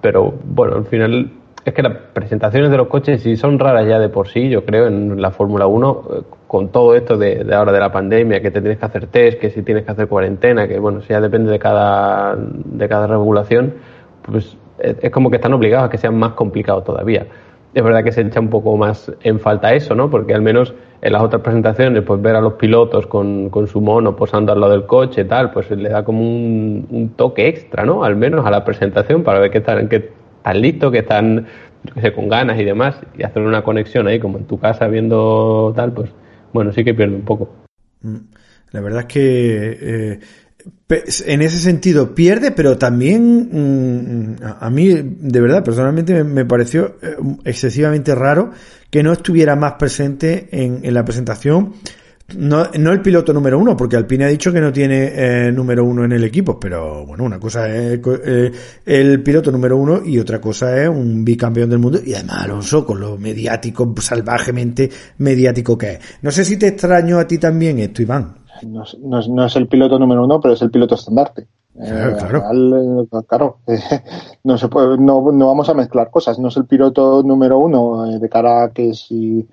[0.00, 1.30] Pero bueno, al final
[1.66, 4.64] es que las presentaciones de los coches sí son raras ya de por sí, yo
[4.64, 8.52] creo, en la Fórmula 1, eh, con todo esto de, ahora de la pandemia, que
[8.52, 11.20] te tienes que hacer test, que si tienes que hacer cuarentena, que bueno, si ya
[11.20, 13.74] depende de cada, de cada regulación,
[14.22, 17.26] pues es, es como que están obligados a que sean más complicados todavía.
[17.74, 20.08] Es verdad que se echa un poco más en falta eso, ¿no?
[20.08, 23.80] Porque al menos en las otras presentaciones, pues ver a los pilotos con, con su
[23.80, 27.84] mono posando al lado del coche, tal, pues le da como un, un toque extra,
[27.84, 28.04] ¿no?
[28.04, 31.46] Al menos a la presentación para ver qué tal, qué están listos, que están
[31.84, 34.58] yo que sé, con ganas y demás, y hacer una conexión ahí como en tu
[34.58, 36.10] casa viendo tal, pues
[36.52, 37.48] bueno, sí que pierde un poco.
[38.72, 40.20] La verdad es que eh,
[40.88, 47.16] en ese sentido pierde, pero también mm, a mí, de verdad, personalmente me, pareció eh,
[47.44, 48.50] excesivamente raro
[48.90, 51.74] que no estuviera más presente en, en la presentación
[52.34, 55.84] no, no el piloto número uno, porque Alpine ha dicho que no tiene eh, número
[55.84, 58.50] uno en el equipo, pero bueno, una cosa es eh,
[58.84, 62.84] el piloto número uno y otra cosa es un bicampeón del mundo y además Alonso
[62.84, 65.98] con lo mediático, salvajemente mediático que es.
[66.22, 68.45] No sé si te extraño a ti también esto, Iván.
[68.62, 71.46] No, no, no es el piloto número uno, pero es el piloto estandarte.
[71.74, 72.38] Claro, claro.
[72.38, 73.78] Eh, claro eh,
[74.44, 76.38] no se puede, no, no vamos a mezclar cosas.
[76.38, 79.46] No es el piloto número uno eh, de cara a que si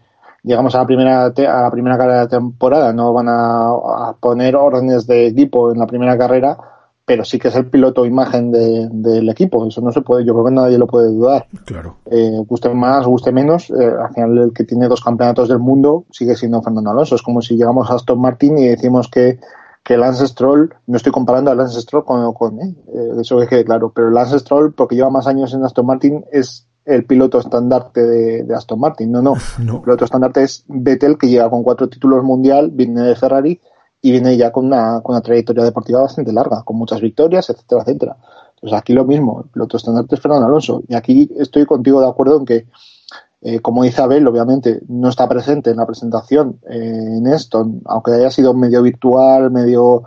[0.44, 4.56] llegamos a la primera a la primera carrera de temporada no van a, a, poner
[4.58, 6.58] órdenes de equipo en la primera carrera
[7.06, 10.34] pero sí que es el piloto imagen de, del equipo eso no se puede yo
[10.34, 14.38] creo que nadie lo puede dudar claro eh, guste más guste menos eh, al final
[14.38, 17.89] el que tiene dos campeonatos del mundo sigue siendo Fernando Alonso es como si llegamos
[17.89, 19.39] a Aston Martin y decimos que
[19.84, 22.74] que Lance Stroll, no estoy comparando a Lance Stroll con, con eh,
[23.20, 26.68] eso que quede claro, pero Lance Stroll, porque lleva más años en Aston Martin, es
[26.86, 29.12] el piloto estandarte de, de, Aston Martin.
[29.12, 29.76] No, no, no.
[29.76, 33.60] El piloto estandarte es Vettel, que llega con cuatro títulos mundial, viene de Ferrari
[34.06, 37.84] y viene ya con una, con una trayectoria deportiva bastante larga, con muchas victorias, etcétera,
[37.84, 38.18] etcétera.
[38.60, 40.84] Pues aquí lo mismo, el piloto estandarte es Fernando Alonso.
[40.89, 42.68] Y aquí estoy contigo de acuerdo en que,
[43.42, 48.12] eh, como dice Abel, obviamente no está presente en la presentación eh, en esto, aunque
[48.12, 50.04] haya sido medio virtual, medio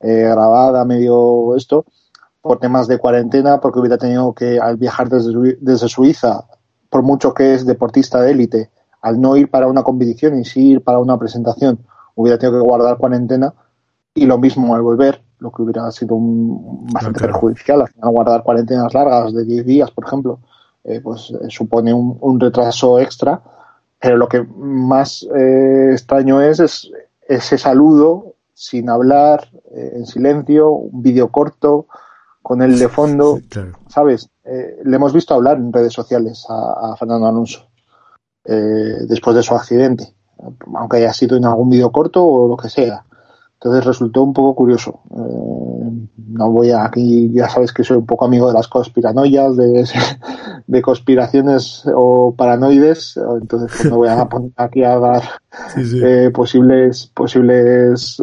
[0.00, 1.86] eh, grabada, medio esto,
[2.42, 6.44] por temas de cuarentena, porque hubiera tenido que, al viajar desde, desde Suiza,
[6.90, 10.72] por mucho que es deportista de élite, al no ir para una competición y sí
[10.72, 11.78] ir para una presentación,
[12.14, 13.54] hubiera tenido que guardar cuarentena
[14.14, 18.42] y lo mismo al volver, lo que hubiera sido un, bastante perjudicial, al final guardar
[18.42, 20.40] cuarentenas largas de 10 días, por ejemplo,
[20.84, 23.40] eh, pues eh, supone un, retraso extra,
[23.98, 26.90] pero lo que más eh, extraño es, es,
[27.28, 31.86] ese saludo sin hablar, en silencio, un vídeo corto,
[32.42, 33.38] con el de fondo,
[33.88, 34.28] ¿sabes?
[34.44, 37.68] le hemos visto hablar en redes sociales a, a Fernando Alonso
[38.44, 40.12] después de su accidente
[40.74, 43.04] aunque haya sido en algún vídeo corto o lo que sea.
[43.54, 45.00] Entonces resultó un poco curioso.
[45.10, 49.56] Eh, no voy a aquí, ya sabes que soy un poco amigo de las conspiranoias,
[49.56, 49.86] de,
[50.66, 55.22] de conspiraciones o paranoides, entonces pues, no voy a poner aquí a dar
[55.76, 58.22] eh, posibles, posibles,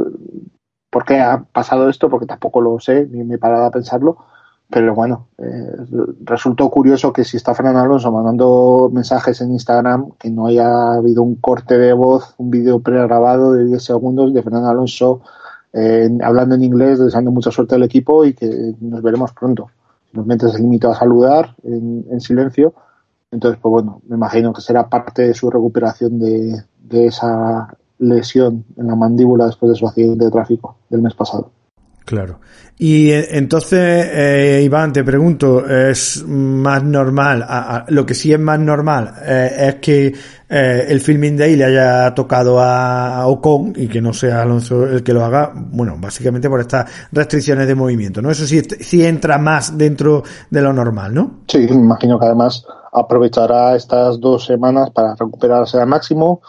[0.89, 4.17] por qué ha pasado esto, porque tampoco lo sé, ni me he parado a pensarlo,
[4.69, 5.71] pero bueno, eh,
[6.23, 11.23] resultó curioso que si está Fernando Alonso mandando mensajes en Instagram, que no haya habido
[11.23, 15.21] un corte de voz, un vídeo pregrabado de 10 segundos de Fernando Alonso
[15.71, 19.69] eh, hablando en inglés, deseando mucha suerte al equipo y que nos veremos pronto.
[20.11, 22.73] Simplemente se limitó a saludar en, en, silencio.
[23.31, 28.65] Entonces, pues bueno, me imagino que será parte de su recuperación de, de esa lesión
[28.75, 31.51] en la mandíbula después de su accidente de tráfico del mes pasado.
[32.07, 32.39] Claro.
[32.79, 38.39] Y eh, entonces, eh, Iván, te pregunto, ¿es más normal, a, lo que sí es
[38.39, 40.15] más normal, eh, es que
[40.47, 45.03] eh, el filming day le haya tocado a, Ocon y que no sea Alonso el
[45.03, 48.31] que lo haga, bueno, básicamente por estas restricciones de movimiento, ¿no?
[48.31, 51.39] Eso sí, sí entra más dentro de lo normal, ¿no?
[51.45, 56.41] Sí, me imagino que además aprovechará estas dos semanas para recuperarse al máximo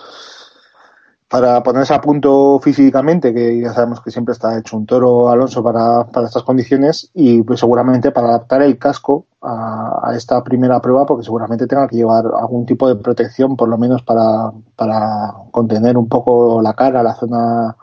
[1.28, 5.62] para ponerse a punto físicamente, que ya sabemos que siempre está hecho un toro Alonso
[5.62, 11.04] para, para estas condiciones, y pues seguramente para adaptar el casco a, esta primera prueba,
[11.04, 15.98] porque seguramente tenga que llevar algún tipo de protección, por lo menos para, para contener
[15.98, 17.76] un poco la cara, la zona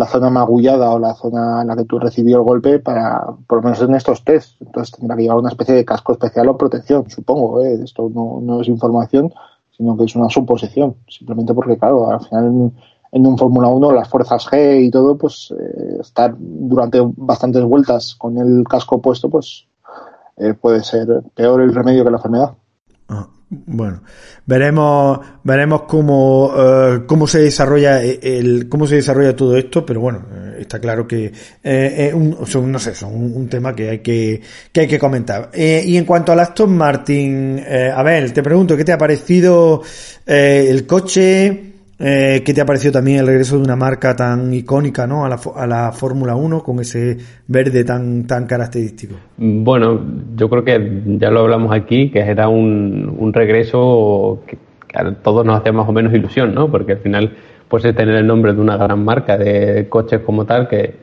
[0.00, 3.58] la zona magullada o la zona en la que tú recibió el golpe para, por
[3.58, 4.60] lo menos en estos test.
[4.62, 7.60] Entonces tendrá que llevar una especie de casco especial o protección, supongo.
[7.62, 7.78] ¿eh?
[7.84, 9.30] Esto no, no es información,
[9.80, 12.72] sino que es una suposición, simplemente porque, claro, al final
[13.12, 18.14] en, un Fórmula 1 las fuerzas G y todo, pues eh, estar durante bastantes vueltas
[18.14, 19.66] con el casco puesto, pues
[20.36, 22.54] eh, puede ser peor el remedio que la enfermedad.
[23.08, 24.02] Ah, bueno,
[24.46, 30.24] veremos veremos cómo, eh, cómo se desarrolla el cómo se desarrolla todo esto, pero bueno,
[30.58, 31.32] está claro que
[31.62, 32.36] es un,
[32.70, 34.40] no sé, son un, tema que hay que
[34.72, 35.50] que hay que comentar.
[35.54, 37.60] y en cuanto al Aston Martin,
[37.94, 39.82] Abel, te pregunto qué te ha parecido
[40.26, 41.69] el coche.
[42.02, 45.26] Eh, ¿Qué te ha parecido también el regreso de una marca tan icónica ¿no?
[45.26, 49.16] a la, a la Fórmula 1 con ese verde tan, tan característico?
[49.36, 50.00] Bueno,
[50.34, 54.56] yo creo que ya lo hablamos aquí, que era un, un regreso que,
[54.94, 56.70] a todos nos hace más o menos ilusión, ¿no?
[56.70, 57.36] porque al final
[57.68, 60.94] pues es tener el nombre de una gran marca de coches como tal, que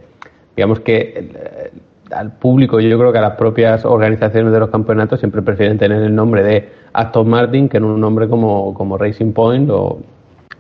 [0.55, 1.71] digamos que eh,
[2.10, 6.01] al público, yo creo que a las propias organizaciones de los campeonatos siempre prefieren tener
[6.01, 9.99] el nombre de Aston Martin que en un nombre como, como Racing Point o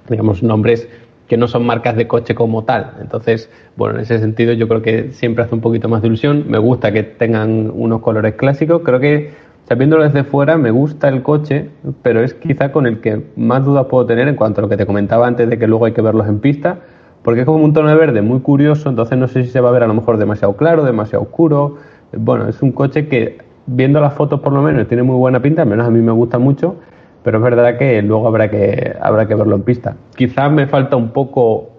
[0.09, 0.87] digamos, nombres
[1.27, 2.93] que no son marcas de coche como tal.
[3.01, 6.45] Entonces, bueno, en ese sentido yo creo que siempre hace un poquito más de ilusión.
[6.47, 8.81] Me gusta que tengan unos colores clásicos.
[8.83, 9.31] Creo que,
[9.67, 11.69] sabiéndolo desde fuera, me gusta el coche,
[12.01, 14.77] pero es quizá con el que más dudas puedo tener en cuanto a lo que
[14.77, 16.79] te comentaba antes de que luego hay que verlos en pista,
[17.23, 19.69] porque es como un tono de verde muy curioso, entonces no sé si se va
[19.69, 21.75] a ver a lo mejor demasiado claro, demasiado oscuro.
[22.13, 25.63] Bueno, es un coche que, viendo las fotos por lo menos, tiene muy buena pinta,
[25.63, 26.77] al menos a mí me gusta mucho
[27.23, 29.95] pero es verdad que luego habrá que, habrá que verlo en pista.
[30.15, 31.69] Quizás me falta un poco,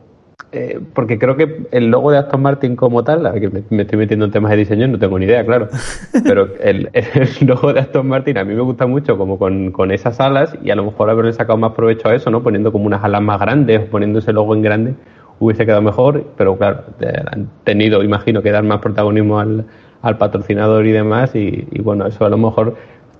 [0.53, 3.98] eh, porque creo que el logo de Aston Martin como tal, a que me, estoy
[3.98, 5.68] metiendo en temas de diseño, no tengo ni idea, claro,
[6.24, 6.90] pero el,
[7.46, 10.70] logo de Aston Martin a mí me gusta mucho como con, con, esas alas y
[10.70, 12.42] a lo mejor haberle sacado más provecho a eso, ¿no?
[12.42, 14.94] Poniendo como unas alas más grandes, poniendo ese logo en grande,
[15.40, 16.83] hubiese quedado mejor, pero claro,
[17.33, 19.66] han tenido, imagino, que dar más protagonismo al,
[20.03, 22.77] al patrocinador y demás y, y bueno, eso a lo mejor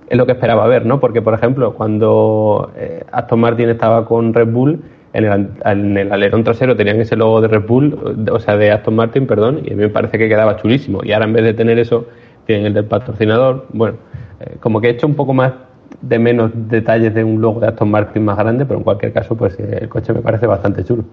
[0.09, 0.99] es lo que esperaba ver, ¿no?
[0.99, 4.81] Porque, por ejemplo, cuando eh, Aston Martin estaba con Red Bull,
[5.13, 9.27] en el, alerón trasero tenían ese logo de Red Bull, o sea, de Aston Martin,
[9.27, 11.01] perdón, y a mí me parece que quedaba chulísimo.
[11.03, 12.07] Y ahora en vez de tener eso,
[12.45, 13.67] tienen el del patrocinador.
[13.71, 13.97] Bueno,
[14.39, 15.53] eh, como que he hecho un poco más
[16.01, 19.35] de menos detalles de un logo de Aston Martin más grande, pero en cualquier caso,
[19.35, 21.03] pues eh, el coche me parece bastante chulo.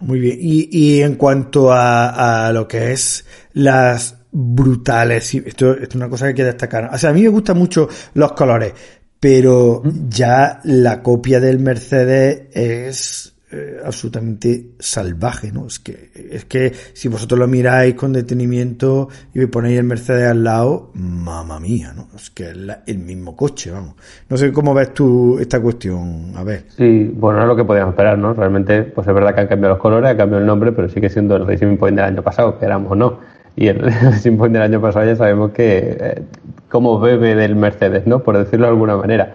[0.00, 0.38] muy bien.
[0.40, 5.34] Y, en cuanto a lo que es las brutales.
[5.34, 6.90] Esto, esto es una cosa que hay que destacar.
[6.92, 8.72] O sea, a mí me gustan mucho los colores,
[9.20, 15.66] pero ya la copia del Mercedes es eh, absolutamente salvaje, ¿no?
[15.66, 20.26] Es que, es que si vosotros lo miráis con detenimiento y me ponéis el Mercedes
[20.26, 22.08] al lado, mamá mía, ¿no?
[22.16, 23.94] Es que es el mismo coche, vamos.
[24.30, 26.64] No sé cómo ves tú esta cuestión, a ver.
[26.68, 28.32] Sí, bueno, es lo que podíamos esperar, ¿no?
[28.32, 31.10] Realmente, pues es verdad que han cambiado los colores, ha cambiado el nombre, pero sigue
[31.10, 33.20] siendo el Racing Point del año pasado, queramos o no.
[33.56, 33.80] Y el
[34.38, 36.22] Point del año pasado ya sabemos que, eh,
[36.68, 38.22] cómo bebe del Mercedes, ¿no?
[38.22, 39.34] Por decirlo de alguna manera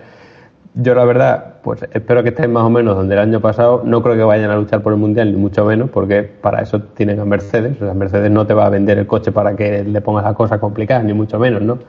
[0.79, 3.81] yo la verdad, pues espero que estén más o menos donde el año pasado.
[3.83, 6.81] No creo que vayan a luchar por el Mundial, ni mucho menos, porque para eso
[6.81, 7.81] tienen a Mercedes.
[7.81, 10.35] O sea, Mercedes no te va a vender el coche para que le pongas las
[10.35, 11.79] cosas complicadas, ni mucho menos, ¿no?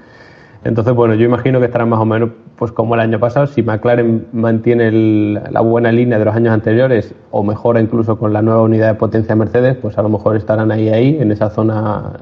[0.64, 3.46] Entonces, bueno, yo imagino que estarán más o menos pues como el año pasado.
[3.46, 8.42] Si McLaren mantiene la buena línea de los años anteriores o mejora incluso con la
[8.42, 12.12] nueva unidad de potencia Mercedes, pues a lo mejor estarán ahí, ahí, en esa zona,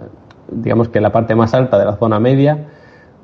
[0.50, 2.66] digamos que la parte más alta de la zona media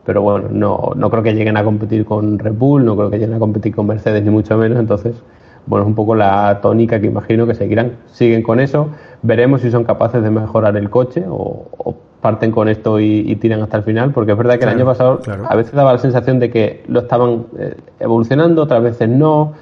[0.04, 3.34] pero bueno, no, no creo que lleguen a competir con Red no creo que lleguen
[3.34, 5.22] a competir con Mercedes ni mucho menos, entonces
[5.66, 7.98] bueno, es un poco la tónica que imagino que seguirán.
[8.06, 8.88] Siguen con eso,
[9.22, 13.76] veremos si son capaces de mejorar el coche o, parten con esto y, tiran hasta
[13.76, 16.50] el final, porque es verdad que el año pasado a veces daba la sensación de
[16.50, 19.52] que lo estaban eh, evolucionando, otras veces no,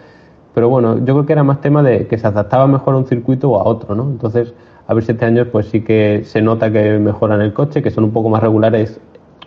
[0.55, 3.07] pero bueno, yo creo que era más tema de que se adaptaba mejor a un
[3.07, 4.05] circuito o a otro, ¿no?
[4.05, 4.53] Entonces,
[4.87, 7.91] a ver si este año pues sí que se nota que mejoran el coche, que
[7.91, 9.01] son un poco más regulares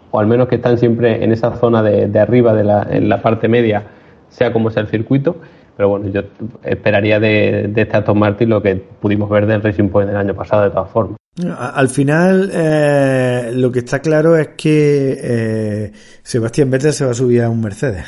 [0.10, 3.22] o al menos que están siempre en esa zona de, arriba, de la, en la
[3.22, 3.84] parte media,
[4.30, 5.36] sea como sea el circuito.
[5.76, 6.22] Pero bueno, yo
[6.64, 10.36] esperaría de, de este Aston Martin lo que pudimos ver del Racing Point del año
[10.36, 11.18] pasado, de todas formas.
[11.58, 17.16] Al final, eh, lo que está claro es que eh, Sebastián Vettel se va a
[17.16, 18.06] subir a un Mercedes.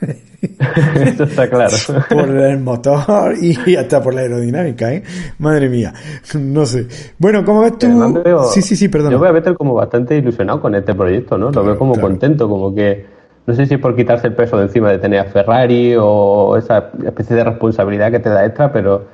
[0.40, 1.76] Eso está claro.
[2.08, 5.02] por el motor y hasta por la aerodinámica, ¿eh?
[5.38, 5.92] Madre mía,
[6.38, 6.86] no sé.
[7.18, 8.22] Bueno, ¿cómo ves tú?
[8.52, 9.10] sí, sí, sí, perdón.
[9.10, 11.50] Yo voy a meter como bastante ilusionado con este proyecto, ¿no?
[11.50, 13.17] Lo veo como contento, como que
[13.48, 16.90] no sé si por quitarse el peso de encima de tener a Ferrari o esa
[17.02, 19.06] especie de responsabilidad que te da extra, pero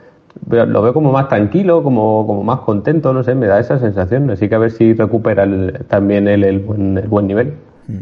[0.50, 4.28] lo veo como más tranquilo, como, como más contento, no sé, me da esa sensación.
[4.32, 5.46] Así que a ver si recupera
[5.86, 7.54] también el, el, buen, el buen nivel.
[7.86, 8.00] Mm.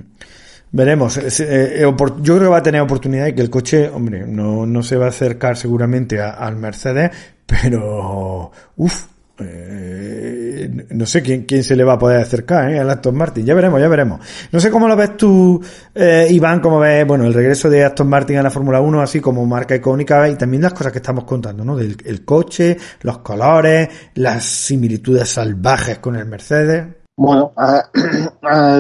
[0.71, 1.19] Veremos.
[1.19, 4.65] Eh, eh, yo creo que va a tener oportunidad y que el coche, hombre, no,
[4.65, 7.11] no se va a acercar seguramente al Mercedes,
[7.45, 9.05] pero, uff,
[9.45, 12.79] eh, no sé quién, quién se le va a poder acercar ¿eh?
[12.79, 13.45] al Aston Martin.
[13.45, 14.21] Ya veremos, ya veremos.
[14.51, 15.61] No sé cómo lo ves tú,
[15.95, 19.21] eh, Iván, cómo ves, bueno, el regreso de Aston Martin a la Fórmula 1, así
[19.21, 21.77] como marca icónica, y también las cosas que estamos contando, ¿no?
[21.77, 26.87] Del el coche, los colores, las similitudes salvajes con el Mercedes.
[27.17, 27.89] Bueno, a,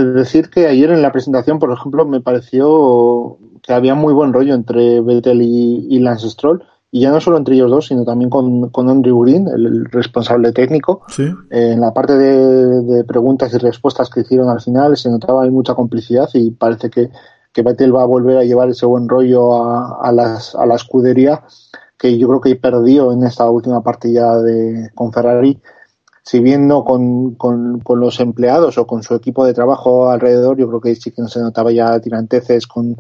[0.14, 4.55] decir que ayer en la presentación, por ejemplo, me pareció que había muy buen rollo
[4.55, 8.68] entre Vettel y, Lance Stroll, y ya no solo entre ellos dos, sino también con,
[8.68, 11.02] con Andrew Green, el, responsable técnico.
[11.50, 16.28] en la parte de, preguntas y respuestas que hicieron al final se notaba mucha complicidad
[16.35, 17.09] y parece que,
[17.50, 20.74] que Vettel va a volver a llevar ese buen rollo a, a, las, a la
[20.74, 21.42] escudería
[21.96, 25.59] que yo creo que perdió en esta última partida de, con Ferrari
[26.22, 30.57] si bien no con, con, con, los empleados o con su equipo de trabajo alrededor,
[30.57, 32.96] yo creo que sí que no se notaba ya tiranteces con,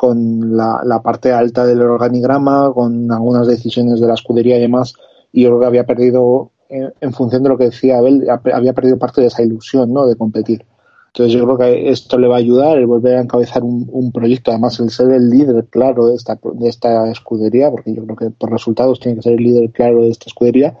[0.00, 4.94] con la, parte alta del organigrama, con algunas decisiones de la escudería y demás,
[5.30, 8.98] y yo creo que había perdido, en, función de lo que decía Abel, había perdido
[8.98, 10.06] parte de esa ilusión ¿no?
[10.06, 10.64] de competir.
[11.08, 14.10] Entonces yo creo que esto le va a ayudar, el volver a encabezar un, un
[14.10, 18.16] proyecto, además el ser el líder claro de esta, de esta escudería, porque yo creo
[18.16, 20.78] que por resultados tiene que ser el líder claro de esta escudería,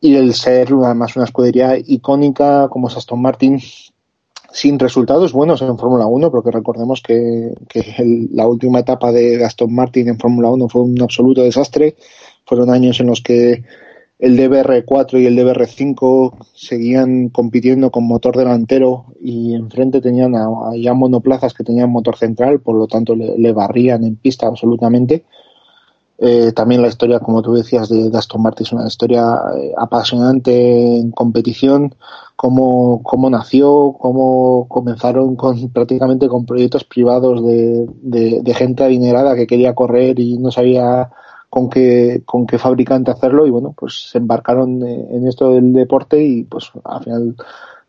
[0.00, 3.58] y el ser además una escudería icónica como es Aston Martin
[4.52, 7.52] sin resultados buenos en Fórmula 1, porque recordemos que,
[8.32, 11.96] la última etapa de Aston Martin en Fórmula 1 fue un absoluto desastre.
[12.44, 13.64] Fueron años en los que
[14.18, 20.34] el DBR4 y el DBR5 seguían compitiendo con motor delantero y enfrente tenían
[20.80, 25.24] ya monoplazas que tenían motor central, por lo tanto le barrían en pista absolutamente.
[26.18, 30.98] Eh, también la historia, como tú decías, de, Aston Martin es una historia eh, apasionante
[30.98, 31.94] en competición,
[32.36, 39.46] cómo, cómo nació, cómo comenzaron con prácticamente con proyectos privados de, de, gente adinerada que
[39.46, 41.10] quería correr y no sabía
[41.50, 45.72] con qué, con qué fabricante hacerlo y bueno, pues se embarcaron eh, en esto del
[45.74, 47.36] deporte y pues al final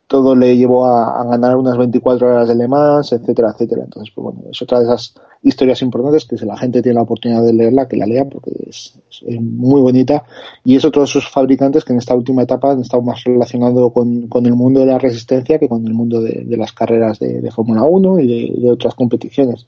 [0.08, 3.84] todo le llevó a, a ganar unas 24 horas de Le Mans, etcétera, etcétera.
[3.84, 7.04] Entonces, pues bueno, es otra de esas historias importantes que si la gente tiene la
[7.04, 8.94] oportunidad de leerla, que la lea porque es,
[9.40, 10.26] muy bonita
[10.64, 13.92] y es otro de esos fabricantes que en esta última etapa han estado más relacionados
[13.92, 17.50] con, con el mundo de la resistencia que con el mundo de, las carreras de,
[17.52, 19.66] Fórmula 1 y de, otras competiciones.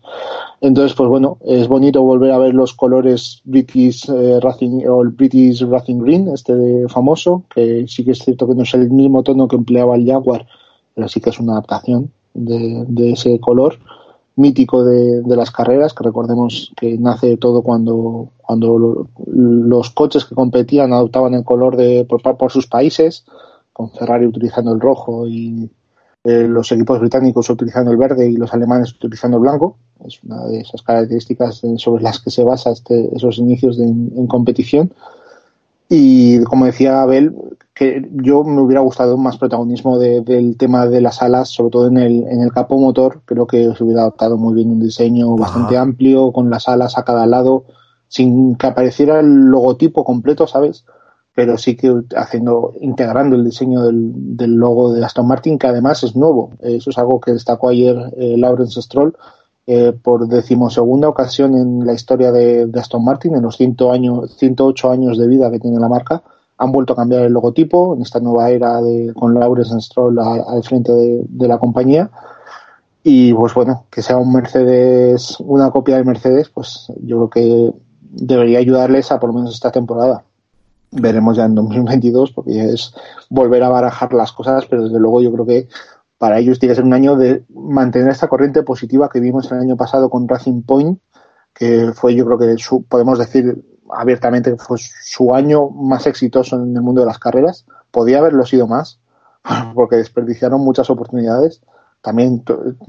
[0.62, 5.10] Entonces, pues bueno, es bonito volver a ver los colores British eh, Racing o el
[5.10, 8.92] British Racing Green, este de famoso, que sí que es cierto que no es el
[8.92, 10.46] mismo tono que empleaba el Jaguar
[11.00, 13.80] pero sí que es una adaptación de, de ese color
[14.40, 20.36] mítico de, de, las carreras, que recordemos que nace todo cuando, cuando los coches que
[20.36, 23.26] competían adoptaban el color de, por, por sus países,
[23.74, 25.70] con Ferrari utilizando el rojo y
[26.24, 29.78] eh, los equipos británicos utilizando el verde y los alemanes utilizando el blanco.
[30.06, 34.28] Es una de esas características sobre las que se basa este, esos inicios de, en
[34.28, 34.92] competición.
[35.90, 37.34] Y como decía Abel,
[37.80, 41.88] que yo me hubiera gustado más protagonismo de, del tema de las alas, sobre todo
[41.88, 43.22] en el, en el capo motor.
[43.24, 47.06] Creo que se hubiera adaptado muy bien un diseño bastante amplio, con las alas a
[47.06, 47.64] cada lado,
[48.10, 50.84] sin que apareciera el logotipo completo, ¿sabes?
[51.34, 56.04] Pero sí que haciendo, integrando el diseño del, del logo de Aston Martin, que además
[56.04, 56.52] es nuevo.
[56.60, 59.16] Eso es algo que destacó ayer eh, Lawrence Stroll
[59.68, 64.36] eh, por decimosegunda ocasión en la historia de, de Aston Martin, en los 100 años,
[64.36, 66.24] 108 años de vida que tiene la marca,
[66.60, 70.62] han vuelto a cambiar el logotipo en esta nueva era de, con Lawrence Stroll al
[70.64, 72.12] frente de, la compañía.
[73.02, 77.74] Y pues bueno, que sea un Mercedes, una copia de Mercedes, pues yo creo que
[78.02, 80.26] debería ayudarles a por lo menos esta temporada.
[80.92, 82.94] Veremos ya en 2022, porque es
[83.30, 85.70] volver a barajar las cosas, pero desde luego yo creo que
[86.18, 89.60] para ellos tiene que ser un año de mantener esta corriente positiva que vimos el
[89.60, 91.00] año pasado con Racing Point,
[91.60, 96.56] que fue yo creo que su, podemos decir abiertamente que fue su año más exitoso
[96.56, 97.66] en el mundo de las carreras.
[97.92, 99.00] Podía haberlo sido más,
[99.76, 101.62] porque desperdiciaron muchas oportunidades.
[102.02, 102.46] También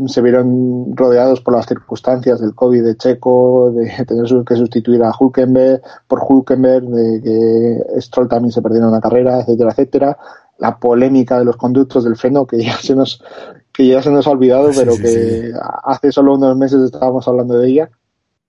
[0.06, 5.12] se vieron rodeados por las circunstancias del COVID de Checo, de tener que sustituir a
[5.18, 10.18] Hulkenberg, por Hulkenberg, de que Stroll también se perdiera una carrera, etcétera, etcétera
[10.60, 13.22] la polémica de los conductos del freno que ya se nos
[13.72, 15.52] que ya se nos ha olvidado, sí, pero sí, que sí.
[15.84, 17.90] hace solo unos meses estábamos hablando de ella.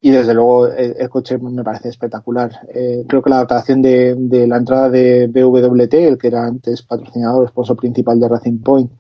[0.02, 2.52] Y desde luego el, el coche me parece espectacular.
[2.74, 6.82] Eh, creo que la adaptación de, de, la entrada de BWT, el que era antes
[6.82, 8.92] patrocinador, sponsor principal de Racing Point,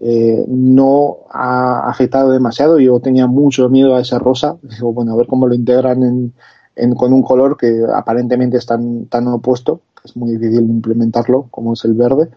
[0.00, 2.78] eh, no ha afectado demasiado.
[2.78, 4.56] Yo tenía mucho miedo a esa rosa.
[4.62, 6.34] Digo, bueno, a ver cómo lo integran en,
[6.76, 11.46] en, con un color que aparentemente es tan, tan opuesto, que es muy difícil implementarlo,
[11.50, 12.28] como es el verde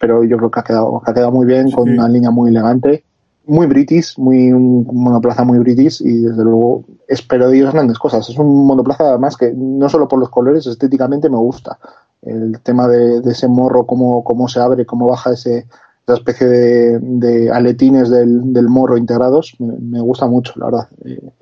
[0.00, 1.74] pero yo creo que ha quedado, que ha quedado muy bien, sí.
[1.74, 3.04] con una línea muy elegante,
[3.46, 8.28] muy british, muy un monoplaza muy british y desde luego espero de ellos grandes cosas.
[8.28, 11.78] Es un monoplaza además que no solo por los colores, estéticamente me gusta.
[12.22, 15.66] El tema de, de ese morro, cómo, cómo se abre, cómo baja ese,
[16.06, 20.88] esa especie de, de aletines del, del, morro integrados, me, me, gusta mucho, la verdad.
[21.04, 21.32] Eh,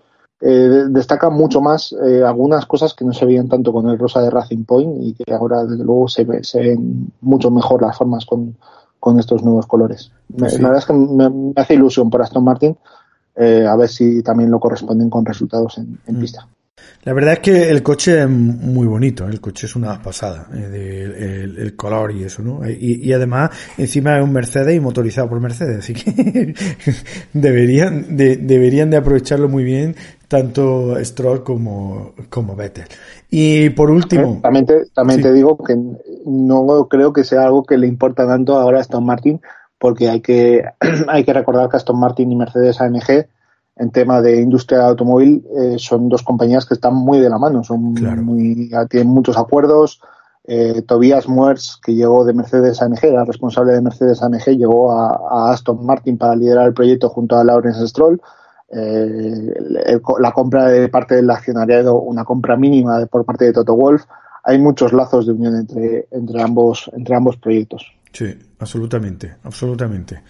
[0.40, 4.22] eh, destaca mucho más eh, algunas cosas que no se veían tanto con el rosa
[4.22, 7.98] de Racing Point y que ahora desde luego se, ve, se ven mucho mejor las
[7.98, 8.54] formas con,
[9.08, 10.12] con estos nuevos colores.
[10.36, 10.58] Me, sí.
[10.60, 12.76] La verdad es que me, me, hace ilusión por Aston Martin
[13.40, 16.20] eh, a ver si también lo corresponden con resultados en, en mm.
[16.20, 16.46] pista.
[17.04, 20.68] La verdad es que el coche es muy bonito, el coche es una pasada, eh,
[20.68, 22.68] de, el, el, color y eso, ¿no?
[22.68, 26.54] Y, y, además, encima es un Mercedes y motorizado por Mercedes, así que
[27.32, 29.94] deberían, de, deberían de aprovecharlo muy bien
[30.28, 32.84] tanto Stroll como, como Vettel.
[33.30, 34.40] Y por último...
[34.42, 35.22] También, te, también sí.
[35.22, 35.74] te digo que
[36.28, 39.40] no creo que sea algo que le importa tanto ahora a Aston Martin,
[39.78, 40.64] porque hay que,
[41.08, 43.26] hay que recordar que Aston Martin y Mercedes AMG
[43.76, 47.62] en tema de industria automóvil eh, son dos compañías que están muy de la mano,
[47.62, 48.22] son claro.
[48.22, 50.00] muy, tienen muchos acuerdos.
[50.50, 55.20] Eh, Tobias Muers, que llegó de Mercedes AMG, era responsable de Mercedes AMG, llegó a,
[55.30, 58.20] a, Aston Martin para liderar el proyecto junto a Lawrence Stroll.
[58.70, 59.52] Eh,
[59.86, 63.74] el, la compra de parte del accionariado, una compra mínima de, por parte de Toto
[63.74, 64.04] Wolf.
[64.44, 67.86] Hay muchos lazos de unión entre, entre, ambos, entre ambos proyectos.
[68.12, 70.22] Sí, absolutamente, absolutamente.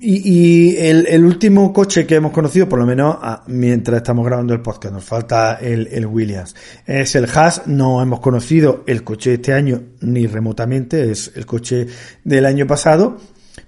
[0.00, 3.16] Y, y el, el, último coche que hemos conocido, por lo menos
[3.46, 6.54] mientras estamos grabando el podcast, nos falta el, el, Williams.
[6.86, 11.86] Es el Haas, no hemos conocido el coche este año ni remotamente, es el coche
[12.22, 13.16] del año pasado.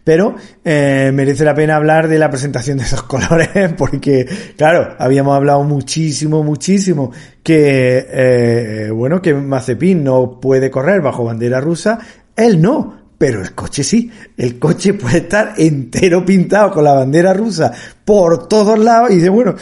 [0.03, 4.26] Pero eh, merece la pena hablar de la presentación de esos colores porque,
[4.57, 7.11] claro, habíamos hablado muchísimo, muchísimo
[7.43, 11.99] que, eh, bueno, que Mazepin no puede correr bajo bandera rusa.
[12.37, 17.32] Él no, pero el coche sí, el coche puede estar entero pintado con la bandera
[17.32, 17.72] rusa
[18.05, 19.55] por todos lados y dice, bueno,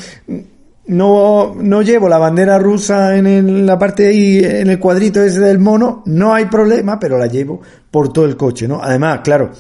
[0.87, 5.23] no, no llevo la bandera rusa en, el, la parte de ahí, en el cuadrito
[5.23, 7.61] ese del mono, no hay problema, pero la llevo
[7.91, 8.81] por todo el coche, ¿no?
[8.83, 9.53] Además, claro,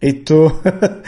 [0.00, 0.60] esto,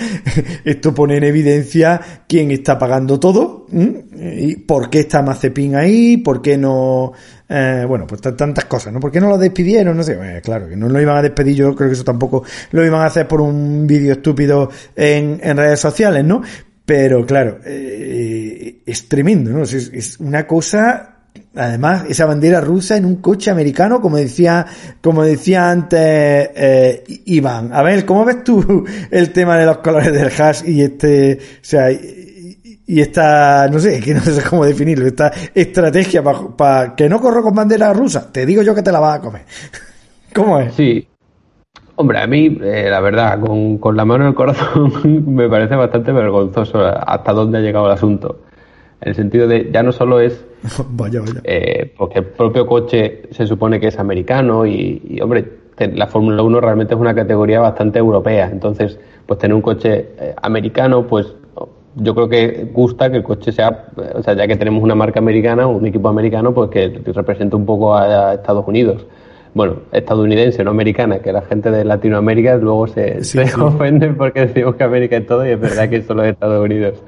[0.65, 6.43] esto pone en evidencia quién está pagando todo, y por qué está Mazepin ahí, por
[6.43, 7.13] qué no,
[7.49, 9.01] eh, bueno, pues tantas cosas, ¿no?
[9.01, 9.97] ¿Por qué no lo despidieron?
[9.97, 12.45] No sé, eh, claro, que no lo iban a despedir, yo creo que eso tampoco
[12.73, 16.43] lo iban a hacer por un vídeo estúpido en, en redes sociales, ¿no?
[16.85, 19.63] Pero claro, eh, es tremendo, ¿no?
[19.63, 21.20] Es, es una cosa
[21.55, 24.67] además, esa bandera rusa en un coche americano, como decía,
[25.01, 27.73] como decía antes eh, Iván.
[27.73, 31.59] A ver, ¿cómo ves tú el tema de los colores del hash y este, o
[31.65, 37.21] sea, y esta, no sé, que no sé cómo definirlo, esta estrategia para que no
[37.21, 38.31] corro con bandera rusa?
[38.33, 39.43] Te digo yo que te la vas a comer.
[40.35, 40.75] ¿Cómo es?
[40.75, 41.07] Sí.
[41.97, 44.93] Hombre, a mí, eh, la verdad, con, con la mano en el corazón,
[45.35, 48.41] me parece bastante vergonzoso hasta dónde ha llegado el asunto.
[49.01, 50.45] En el sentido de, ya no solo es
[50.91, 51.41] vaya, vaya.
[51.45, 56.61] Eh, porque el propio coche se supone que es americano y, hombre, la Fórmula 1
[56.61, 58.51] realmente es una categoría bastante europea.
[58.53, 61.35] Entonces, pues tener un coche eh, americano, pues
[61.97, 64.95] yo creo que gusta que el coche sea, eh, o sea, ya que tenemos una
[64.95, 69.07] marca americana, un equipo americano, pues que represente un poco a, Estados Unidos.
[69.55, 74.77] Bueno, estadounidense, no americana, que la gente de Latinoamérica luego se, se ofende porque decimos
[74.77, 77.03] que América es todo y es verdad que es solo de Estados Unidos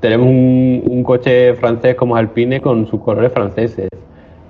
[0.00, 3.88] tenemos un, coche francés como Alpine con sus colores franceses.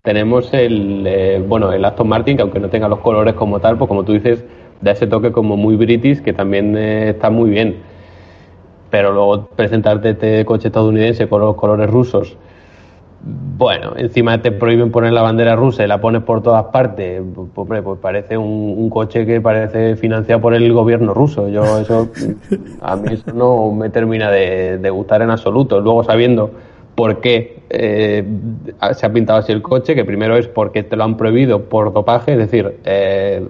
[0.02, 3.76] Tenemos el, eh, bueno, el Aston Martin, que aunque no tenga los colores como tal,
[3.76, 4.44] pues como tú dices,
[4.80, 7.76] da ese toque como muy british, que también eh, está muy bien.
[8.90, 12.36] Pero luego presentarte este coche estadounidense con los colores rusos
[13.22, 17.22] bueno, encima te prohíben poner la bandera rusa y la pones por todas partes.
[17.54, 21.48] Pues, pues parece un, coche que parece financiado por el gobierno ruso.
[21.48, 22.08] Yo eso,
[22.80, 25.80] a mí eso no me termina de, gustar en absoluto.
[25.80, 26.50] Luego sabiendo
[26.94, 28.24] por qué eh,
[28.94, 31.92] se ha pintado así el coche, que primero es porque te lo han prohibido por
[31.92, 33.46] dopaje, es decir, eh,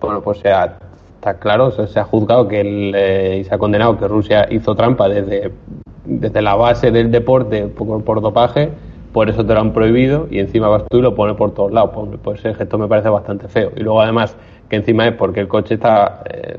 [0.00, 0.78] bueno, pues sea,
[1.16, 4.74] está claro, se, ha juzgado que el, eh, y se ha condenado que Rusia hizo
[4.74, 5.50] trampa desde,
[6.04, 8.70] desde la base del deporte por dopaje
[9.14, 11.72] por eso te lo han prohibido y encima vas tú y lo pones por todos
[11.72, 11.92] lados.
[11.94, 13.70] Pues, pues ese gesto me parece bastante feo.
[13.76, 14.36] Y luego además
[14.68, 16.58] que encima es porque el coche está eh,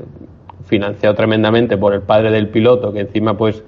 [0.64, 3.62] financiado tremendamente por el padre del piloto, que encima pues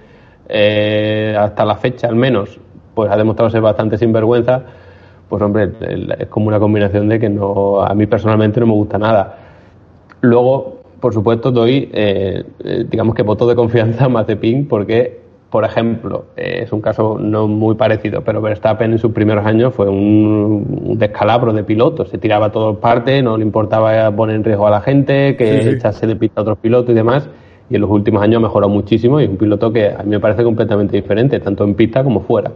[0.48, 2.58] eh, hasta la fecha al menos
[2.94, 4.62] pues ha demostrado ser bastante sinvergüenza,
[5.28, 5.70] pues hombre,
[6.18, 9.36] es como una combinación de que no a mí personalmente no me gusta nada.
[10.22, 12.42] Luego, por supuesto, doy, eh,
[12.90, 17.48] digamos que voto de confianza a Mazepin porque por ejemplo, eh, es un caso no
[17.48, 22.46] muy parecido, pero Verstappen en sus primeros años fue un, descalabro de piloto, se tiraba
[22.46, 26.16] a todas partes, no le importaba poner en riesgo a la gente, que echase de
[26.16, 27.28] pista a otros pilotos y demás,
[27.70, 30.10] y en los últimos años ha mejorado muchísimo y es un piloto que a mí
[30.10, 32.52] me parece completamente diferente, tanto en pista como fuera.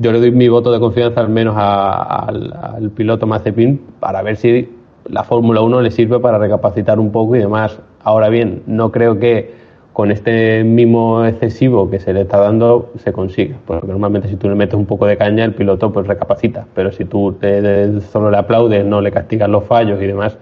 [0.00, 4.36] Yo le doy mi voto de confianza al menos al, al piloto Mazepin para ver
[4.36, 4.68] si
[5.06, 7.80] la Fórmula 1 le sirve para recapacitar un poco y demás.
[8.04, 9.67] Ahora bien, no creo que
[9.98, 13.56] con este mimo excesivo que se le está dando se consigue.
[13.66, 16.68] Porque normalmente si tú le metes un poco de caña, el piloto pues recapacita.
[16.72, 20.38] Pero si tú te, solo le aplaudes, no le castigas los fallos y demás,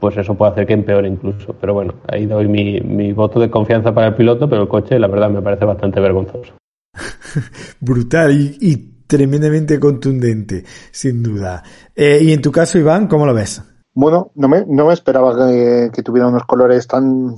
[0.00, 1.54] pues eso puede hacer que empeore incluso.
[1.60, 5.08] Pero bueno, ahí doy mi, voto de confianza para el piloto, pero el coche la
[5.08, 6.54] verdad me parece bastante vergonzoso.
[7.80, 11.62] Brutal y, tremendamente contundente, sin duda.
[11.94, 13.62] Eh, y en tu caso, Iván, ¿cómo lo ves?
[13.92, 17.36] Bueno, no me, no me esperaba que, que tuviera unos colores tan,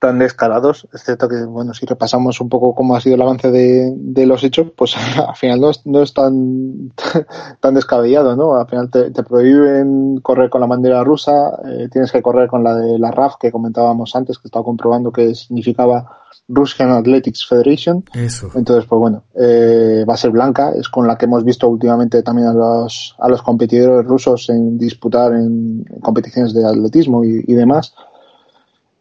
[0.00, 3.50] tan descarados, es cierto que, bueno, si repasamos un poco cómo ha sido el avance
[3.50, 4.96] de, de los hechos, pues
[5.28, 6.90] al final no es, no es tan,
[7.60, 8.56] tan descabellado, ¿no?
[8.56, 12.74] Al final te, prohíben correr con la bandera rusa, eh, tienes que correr con la
[12.74, 16.16] de la RAF que comentábamos antes, que estaba comprobando que significaba
[16.48, 18.02] Russian Athletics Federation.
[18.14, 18.50] Eso.
[18.54, 22.22] Entonces, pues bueno, eh, va a ser blanca, es con la que hemos visto últimamente
[22.22, 27.52] también a los, a los competidores rusos en disputar en, competiciones de atletismo y, y
[27.52, 27.94] demás.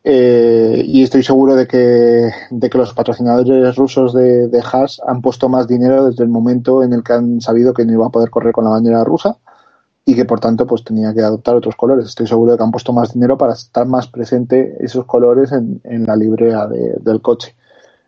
[0.03, 5.21] Eh, y estoy seguro de que, de que los patrocinadores rusos de, de Haas han
[5.21, 8.11] puesto más dinero desde el momento en el que han sabido que no iba a
[8.11, 9.37] poder correr con la bandera rusa
[10.05, 12.05] y que por tanto pues tenía que adoptar otros colores.
[12.05, 15.81] Estoy seguro de que han puesto más dinero para estar más presente esos colores en,
[15.83, 17.55] en la librea del coche.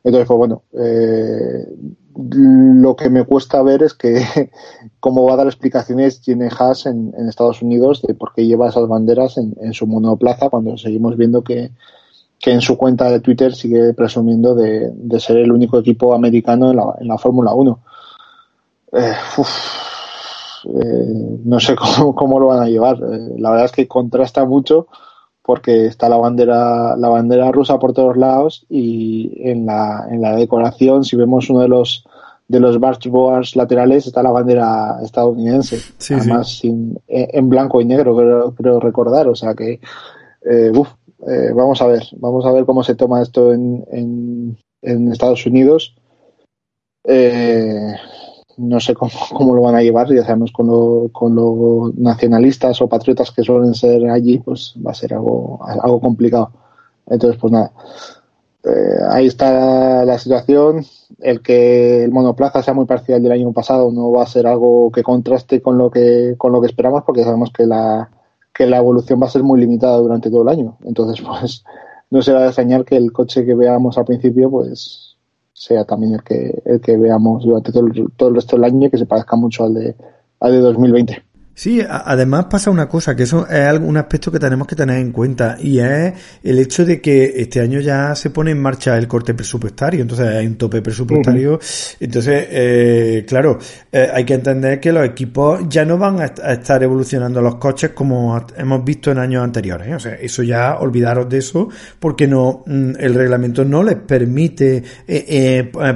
[0.03, 1.67] Entonces, pues bueno, eh,
[2.15, 4.23] lo que me cuesta ver es que
[4.99, 8.87] cómo va a dar explicaciones tiene Haas en, Estados Unidos de por qué lleva esas
[8.87, 11.71] banderas en, su monoplaza cuando seguimos viendo que,
[12.45, 17.17] en su cuenta de Twitter sigue presumiendo de, ser el único equipo americano en la,
[17.17, 17.79] Fórmula 1.
[18.93, 19.13] Eh,
[20.65, 21.75] eh, no sé
[22.15, 22.97] cómo, lo van a llevar.
[22.97, 24.87] Eh, la verdad es que contrasta mucho
[25.43, 30.35] porque está la bandera la bandera rusa por todos lados y en la, en la
[30.35, 32.05] decoración si vemos uno de los
[32.51, 35.79] de los boards laterales está la bandera estadounidense.
[36.13, 39.29] Además en blanco y negro creo, recordar.
[39.29, 39.79] O sea que
[40.43, 40.71] eh,
[41.27, 45.45] eh, vamos a ver vamos a ver cómo se toma esto en, en, en Estados
[45.45, 45.95] Unidos.
[47.05, 47.95] Eh,
[48.61, 48.93] no sé
[49.31, 53.43] cómo, lo van a llevar, ya sabemos con los con los nacionalistas o patriotas que
[53.43, 56.51] suelen ser allí, pues va a ser algo, algo complicado.
[57.07, 57.71] Entonces, pues nada,
[58.63, 60.85] eh, ahí está la situación.
[61.19, 64.91] El que el monoplaza sea muy parcial del año pasado no va a ser algo
[64.91, 68.09] que contraste con lo que con lo que esperamos, porque sabemos que la
[68.53, 70.77] que la evolución va a ser muy limitada durante todo el año.
[70.83, 71.63] Entonces, pues
[72.09, 75.10] no será de extrañar que el coche que veamos al principio, pues
[75.61, 78.87] sea también el que el que veamos durante todo el, todo el resto del año
[78.87, 79.95] y que se parezca mucho al de
[80.39, 81.23] al de 2020.
[81.61, 85.11] Sí, además pasa una cosa, que eso es un aspecto que tenemos que tener en
[85.11, 89.07] cuenta, y es el hecho de que este año ya se pone en marcha el
[89.07, 91.59] corte presupuestario, entonces hay un tope presupuestario,
[91.99, 93.59] entonces, eh, claro,
[93.91, 97.91] eh, hay que entender que los equipos ya no van a, estar evolucionando los coches
[97.91, 99.93] como hemos visto en años anteriores, ¿eh?
[99.93, 104.83] o sea, eso ya olvidaros de eso, porque no, mm, el reglamento no les permite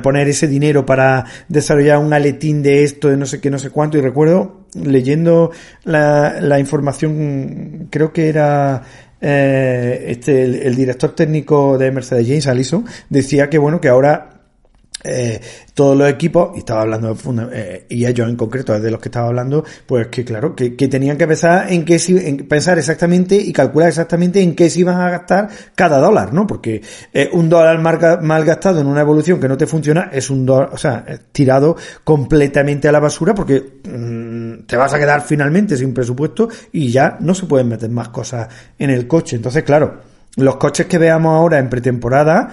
[0.04, 3.72] poner ese dinero para desarrollar un aletín de esto, de no sé qué, no sé
[3.72, 5.52] cuánto, y recuerdo leyendo
[5.84, 8.84] la, la información, creo que era
[9.22, 14.35] eh, este el, director técnico de Mercedes James Allison decía que bueno que ahora
[15.06, 15.42] eh,
[15.74, 17.16] todos los equipos, y estaba hablando,
[17.52, 21.18] eh, y ellos en concreto, de los que estaba hablando, pues que claro, que, tenían
[21.18, 25.10] que pensar en qué en pensar exactamente y calcular exactamente en qué se iban a
[25.10, 26.48] gastar cada dólar, ¿no?
[26.48, 26.82] Porque
[27.14, 30.70] eh, un dólar mal, gastado en una evolución que no te funciona es un dólar,
[30.72, 35.94] o sea, tirado completamente a la basura porque mm, te vas a quedar finalmente sin
[35.94, 38.48] presupuesto y ya no se pueden meter más cosas
[38.80, 39.36] en el coche.
[39.36, 40.00] Entonces, claro,
[40.38, 42.50] los coches que veamos ahora en pretemporada,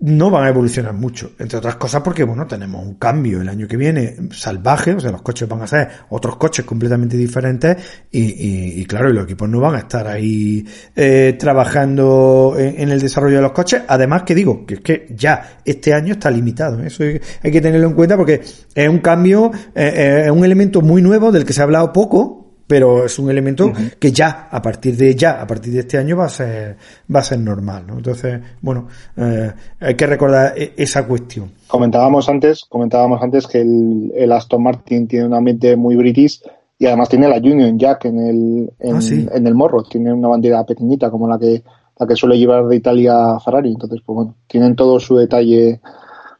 [0.00, 3.66] no van a evolucionar mucho, entre otras cosas porque, bueno, tenemos un cambio el año
[3.66, 7.76] que viene salvaje, o sea, los coches van a ser otros coches completamente diferentes
[8.10, 13.36] y, y, claro, los equipos no van a estar ahí eh, trabajando en, el desarrollo
[13.36, 16.86] de los coches, además que digo, que es que ya este año está limitado, ¿eh?
[16.86, 18.40] eso hay, que tenerlo en cuenta porque
[18.74, 22.47] es un cambio, eh, es un elemento muy nuevo del que se ha hablado poco,
[22.68, 26.18] pero es un elemento que ya, a partir de ya, a partir de este año
[26.18, 26.76] va a ser,
[27.12, 27.94] va a ser normal, ¿no?
[27.94, 29.50] Entonces, bueno, eh,
[29.80, 31.50] hay que recordar e, esa cuestión.
[31.66, 36.42] Comentábamos antes, comentábamos antes que el, Aston Martin tiene un ambiente muy british
[36.78, 40.28] y además tiene la Union Jack en el, en, ah, en el morro, tiene una
[40.28, 41.62] bandera pequeñita como la que,
[41.98, 45.80] la que suele llevar de Italia Ferrari, entonces, pues bueno, tienen todo su detalle,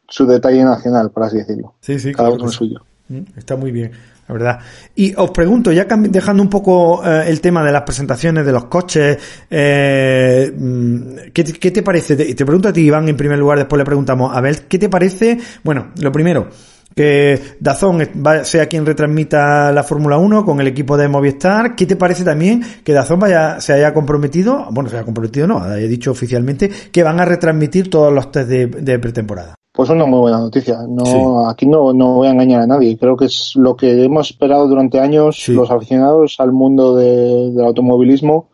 [0.07, 1.73] su detalle nacional, por así decirlo.
[1.81, 2.83] Sí, sí, Cada uno suyo.
[3.09, 3.93] Mm, está muy bien
[4.29, 4.59] la verdad.
[4.95, 8.67] Y os pregunto, ya dejando un poco eh, el tema de las presentaciones de los
[8.67, 9.19] coches,
[9.51, 12.17] eh, mm, ¿qué, te parece?
[12.17, 14.79] Te, te, pregunto a ti, Iván, en primer lugar, después le preguntamos a ver, ¿qué
[14.79, 15.39] te parece?
[15.65, 16.49] Bueno, lo primero,
[16.95, 18.09] que Dazón
[18.43, 21.77] sea quien retransmita la Fórmula 1 con el equipo de Movistar.
[21.77, 25.63] ¿Qué te parece también que Dazón vaya, se haya comprometido, bueno, se haya comprometido no,
[25.63, 29.58] haya dicho oficialmente, que van a retransmitir todos los test de pretemporada?
[29.79, 30.81] Pues una muy buena noticia.
[30.89, 32.99] No, Aquí no, no voy a engañar a nadie.
[32.99, 38.51] Creo que es lo que hemos esperado durante años los aficionados al mundo del automovilismo,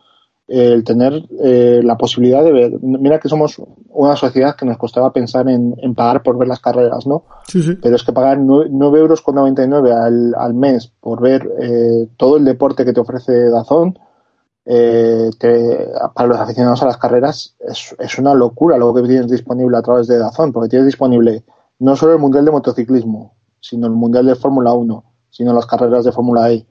[0.47, 2.73] el tener eh, la posibilidad de ver.
[2.79, 3.59] Mira que somos
[3.89, 7.23] una sociedad que nos costaba pensar en, pagar por ver las carreras, ¿no?
[7.47, 7.75] Sí.
[7.81, 12.37] Pero es que pagar 9 euros con 99 al, al mes por ver eh, todo
[12.37, 13.97] el deporte que te ofrece Dazón,
[14.65, 15.29] eh,
[16.13, 20.07] para los aficionados a las carreras es, una locura lo que tienes disponible a través
[20.07, 21.43] de Dazón, porque tienes disponible
[21.79, 26.05] no solo el Mundial de Motociclismo, sino el Mundial de Fórmula 1, sino las carreras
[26.05, 26.65] de Fórmula E,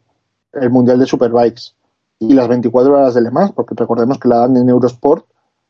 [0.54, 1.74] el Mundial de Superbikes
[2.18, 5.26] y las 24 horas de Le Mans, porque recordemos que la dan en Eurosport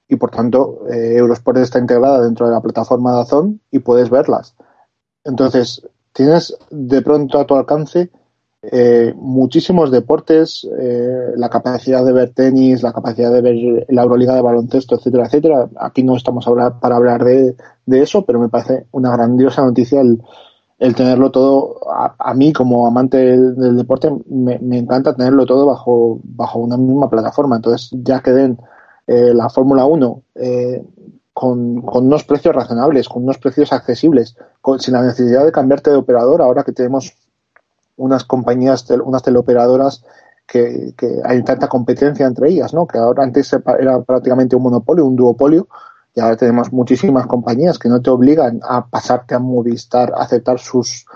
[0.08, 4.54] y por tanto eh, Eurosport está integrada dentro de la plataforma Dazón y puedes verlas.
[5.24, 8.10] Entonces, tienes de pronto a tu alcance
[8.72, 14.34] eh, muchísimos deportes, eh, la capacidad de ver tenis, la capacidad de ver la Euroliga
[14.34, 15.68] de baloncesto, etcétera, etcétera.
[15.78, 16.46] Aquí no estamos
[16.80, 17.56] para hablar de,
[17.86, 20.22] eso, pero me parece una grandiosa noticia el,
[20.78, 21.80] el tenerlo todo.
[22.18, 27.56] A, mí, como amante del, deporte, me, encanta tenerlo todo bajo, bajo una misma plataforma.
[27.56, 28.58] Entonces, ya que den
[29.06, 30.22] eh, la Fórmula 1
[31.32, 34.36] con, con, unos precios razonables, con unos precios accesibles,
[34.78, 37.12] sin la necesidad de cambiarte de operador, ahora que tenemos
[37.96, 40.04] unas compañías, unas teleoperadoras
[40.46, 42.86] que, que, hay tanta competencia entre ellas, ¿no?
[42.86, 45.68] Que ahora antes era prácticamente un monopolio, un duopolio,
[46.14, 50.58] y ahora tenemos muchísimas compañías que no te obligan a pasarte a Movistar, a aceptar
[50.58, 51.06] sus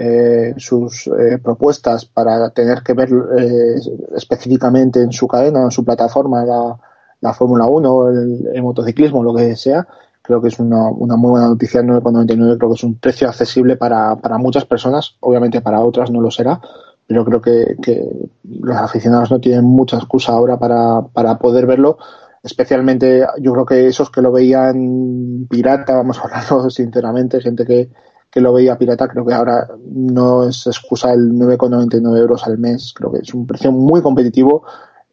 [0.00, 3.74] eh, sus eh, propuestas para tener que ver eh,
[4.14, 6.78] específicamente en su cadena, en su plataforma, la,
[7.20, 9.88] la Fórmula 1, el, el, motociclismo, lo que sea,
[10.28, 11.80] creo que es una, una muy buena noticia.
[11.80, 16.20] 9,99 creo que es un precio accesible para, para muchas personas, obviamente para otras no
[16.20, 16.60] lo será,
[17.06, 18.04] pero creo que, que
[18.44, 21.96] los aficionados no tienen mucha excusa ahora para, para poder verlo.
[22.42, 27.88] Especialmente, yo creo que esos que lo veían pirata, vamos a hablarlo sinceramente, gente que,
[28.30, 32.92] que lo veía pirata, creo que ahora no es excusa el 9,99 euros al mes.
[32.94, 34.64] Creo que es un precio muy competitivo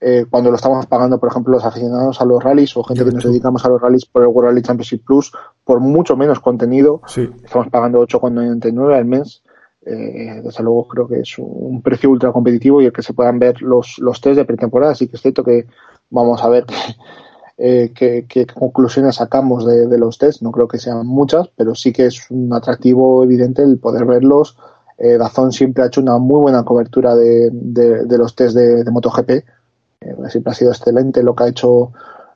[0.02, 3.12] eh, cuando lo estamos pagando, por ejemplo, los aficionados a los rallies o gente que
[3.12, 5.32] nos dedicamos a los rallies por el World Rally Championship Plus,
[5.64, 7.02] por mucho menos contenido,
[7.43, 9.41] estamos pagando 8,99 al mes.
[9.88, 13.38] Eh, desde luego creo que es un precio ultra competitivo y el que se puedan
[13.38, 14.91] ver los, los test de pretemporada.
[14.91, 15.68] Así que es cierto que
[16.10, 16.66] vamos a ver
[17.58, 20.41] eh, qué, conclusiones sacamos de, los test.
[20.41, 24.58] No creo que sean muchas, pero sí que es un atractivo evidente el poder verlos.
[24.98, 28.91] Eh, Dazón siempre ha hecho una muy buena cobertura de, de, los test de, de
[28.91, 29.46] MotoGP
[30.30, 31.91] siempre ha sido excelente lo que ha hecho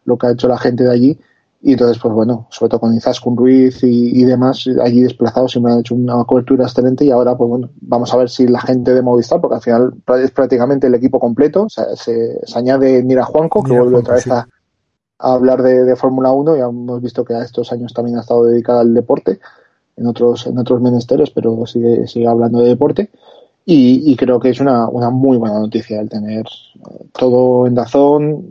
[0.06, 1.20] lo que ha hecho la gente de allí.
[1.62, 5.80] Y entonces pues bueno sobre todo con Izaskun Ruiz y, demás allí desplazados siempre han
[5.80, 7.04] hecho una cobertura excelente.
[7.04, 9.94] Y ahora pues bueno vamos a ver si la gente de Movistar porque al final
[10.24, 14.48] es prácticamente el equipo completo se, se, añade Mira Juanco que vuelve otra vez a,
[15.18, 18.80] hablar de, Fórmula 1 ya hemos visto que a estos años también ha estado dedicada
[18.80, 19.42] al deporte
[19.98, 23.12] en otros en otros menesteres pero sigue sigue hablando de deporte
[23.66, 28.44] y, creo que es una, una, muy buena noticia el tener eh, todo en Dazón.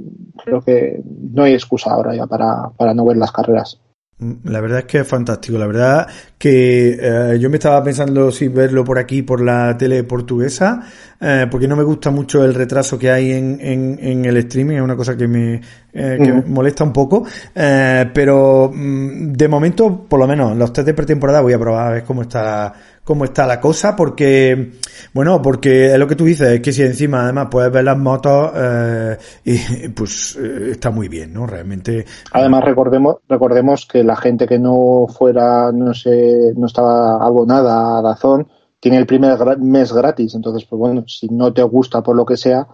[0.44, 1.02] Creo que
[1.32, 3.80] no hay excusa ahora ya para, para no ver las carreras.
[4.20, 5.58] Mm, la verdad es que es fantástico.
[5.58, 10.02] La verdad que eh, yo me estaba pensando si verlo por aquí, por la tele
[10.04, 10.82] portuguesa,
[11.20, 14.76] eh, porque no me gusta mucho el retraso que hay en, en, el streaming.
[14.76, 15.60] Es una cosa que me,
[15.92, 17.24] eh, que me molesta un poco.
[17.54, 21.90] pero mm, de momento, por lo menos, los test de pretemporada voy a probar a
[21.90, 22.72] ver cómo está
[23.08, 24.72] cómo está la cosa, porque,
[25.14, 27.96] bueno, porque es lo que tú dices, es que si encima además puedes ver las
[27.96, 31.46] motos, eh, y, pues eh, está muy bien, ¿no?
[31.46, 32.04] Realmente.
[32.32, 38.02] Además, recordemos, recordemos que la gente que no fuera, no sé, no estaba abonada a
[38.02, 38.46] Dazón,
[38.78, 42.36] tiene el primer mes gratis, entonces, pues bueno, si no te gusta por lo que
[42.36, 42.68] sea,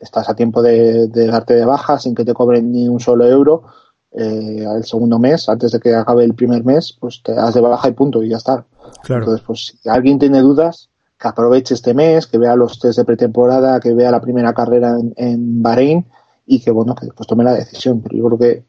[0.00, 3.64] estás a tiempo de, darte de baja sin que te cobren ni un solo euro.
[4.18, 7.60] Eh, el segundo mes, antes de que acabe el primer mes, pues te das de
[7.60, 8.64] baja y punto, y ya está.
[9.08, 10.88] Entonces, pues si alguien tiene dudas,
[11.18, 14.96] que aproveche este mes, que vea los test de pretemporada, que vea la primera carrera
[15.16, 16.06] en, Bahrein
[16.46, 18.00] y que, bueno, que después tome la decisión.
[18.02, 18.64] Pero yo creo que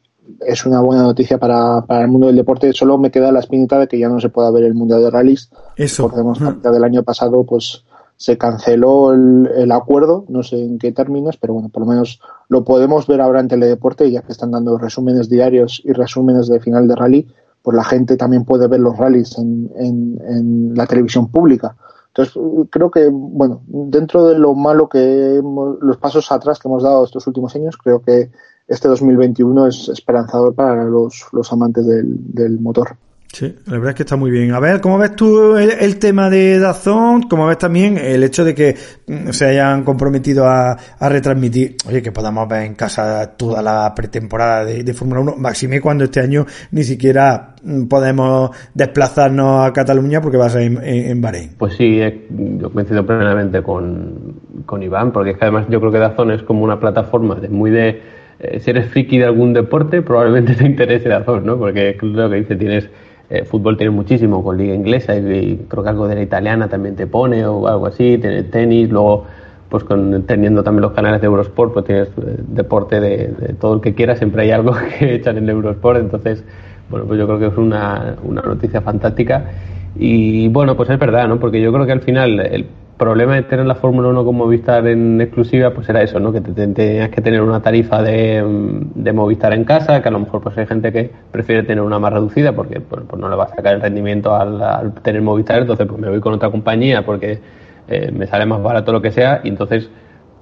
[0.46, 2.72] es una buena noticia para, para el mundo del deporte.
[2.72, 5.10] Solo me queda la espinita de que ya no se pueda ver el Mundial de
[5.10, 5.50] Rallys.
[5.76, 6.08] Eso.
[6.08, 7.84] Recordemos que del año pasado, pues
[8.18, 12.20] se canceló el, el, acuerdo, no sé en qué términos, pero bueno, por lo menos
[12.48, 16.58] lo podemos ver ahora en Teledeporte, ya que están dando resúmenes diarios y resúmenes de
[16.58, 17.28] final de rally,
[17.62, 21.76] pues la gente también puede ver los rallies en, en, la televisión pública.
[22.08, 22.34] Entonces,
[22.70, 25.40] creo que, bueno, dentro de lo malo que
[25.80, 28.30] los pasos atrás que hemos dado estos últimos años, creo que
[28.66, 32.96] este 2021 es esperanzador para los, los amantes del, del motor.
[33.32, 34.52] Sí, la verdad es que está muy bien.
[34.52, 37.22] A ver, ¿cómo ves tú el, tema de Dazón?
[37.28, 38.74] ¿Cómo ves también el hecho de que
[39.06, 44.64] mm, se hayan comprometido a, retransmitir, oye, que podamos ver en casa toda la pretemporada
[44.64, 45.36] de, Fórmula 1?
[45.36, 50.62] Maxime cuando este año ni siquiera mm, podemos desplazarnos a Cataluña porque va a ser
[50.62, 51.50] en, Bahrein.
[51.58, 52.00] Pues sí,
[52.30, 56.42] yo coincido plenamente con, con Iván, porque es que además yo creo que Dazón es
[56.42, 58.00] como una plataforma de muy de...
[58.40, 61.58] Eh, si eres friki de algún deporte, probablemente te interese Dazón, ¿no?
[61.58, 62.88] Porque es lo que dice, tienes
[63.30, 66.96] eh, fútbol tiene muchísimo con liga inglesa y, creo que algo de la italiana también
[66.96, 68.18] te pone o algo así,
[68.50, 69.26] tenis, luego
[69.68, 73.80] pues con, teniendo también los canales de Eurosport, pues tienes eh, deporte de, todo el
[73.82, 76.42] que quieras, siempre hay algo que echan en Eurosport, entonces,
[76.88, 79.44] bueno, pues yo creo que es una, una noticia fantástica
[79.94, 81.38] y bueno, pues es verdad, ¿no?
[81.38, 82.66] Porque yo creo que al final
[82.98, 86.32] problema de tener la Fórmula 1 con Movistar en exclusiva, pues era eso, ¿no?
[86.32, 88.44] Que te, tenías que tener una tarifa de,
[88.94, 91.98] de, Movistar en casa, que a lo mejor pues hay gente que prefiere tener una
[91.98, 95.60] más reducida porque pues, pues no le va a sacar el rendimiento al, tener Movistar,
[95.60, 97.40] entonces pues me voy con otra compañía porque
[97.86, 99.88] eh, me sale más barato lo que sea, y entonces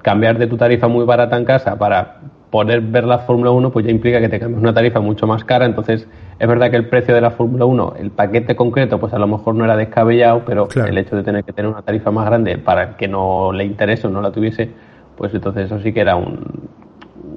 [0.02, 2.20] cambiar de tu tarifa muy barata en casa para
[2.51, 5.44] poder ver la Fórmula 1, pues ya implica que te cambies una tarifa mucho más
[5.44, 6.07] cara, entonces
[6.38, 9.26] es verdad que el precio de la Fórmula 1, el paquete concreto, pues a lo
[9.26, 12.59] mejor no era descabellado, pero el hecho de tener que tener una tarifa más grande
[12.59, 14.70] para el que no le interese o no la tuviese,
[15.16, 16.68] pues entonces eso sí que era un,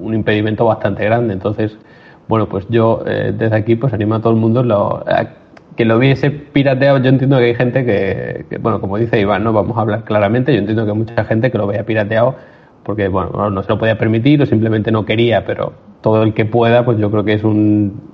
[0.00, 1.32] un impedimento bastante grande.
[1.32, 1.76] Entonces,
[2.28, 5.04] bueno, pues yo eh, desde aquí pues animo a todo el mundo lo,
[5.76, 6.98] que lo viese pirateado.
[6.98, 10.04] Yo entiendo que hay gente que, que, bueno, como dice Iván, no vamos a hablar
[10.04, 12.36] claramente, yo entiendo que hay mucha gente que lo vea pirateado
[12.84, 16.44] porque, bueno, no se lo podía permitir o simplemente no quería, pero todo el que
[16.44, 18.10] pueda, pues yo creo que es un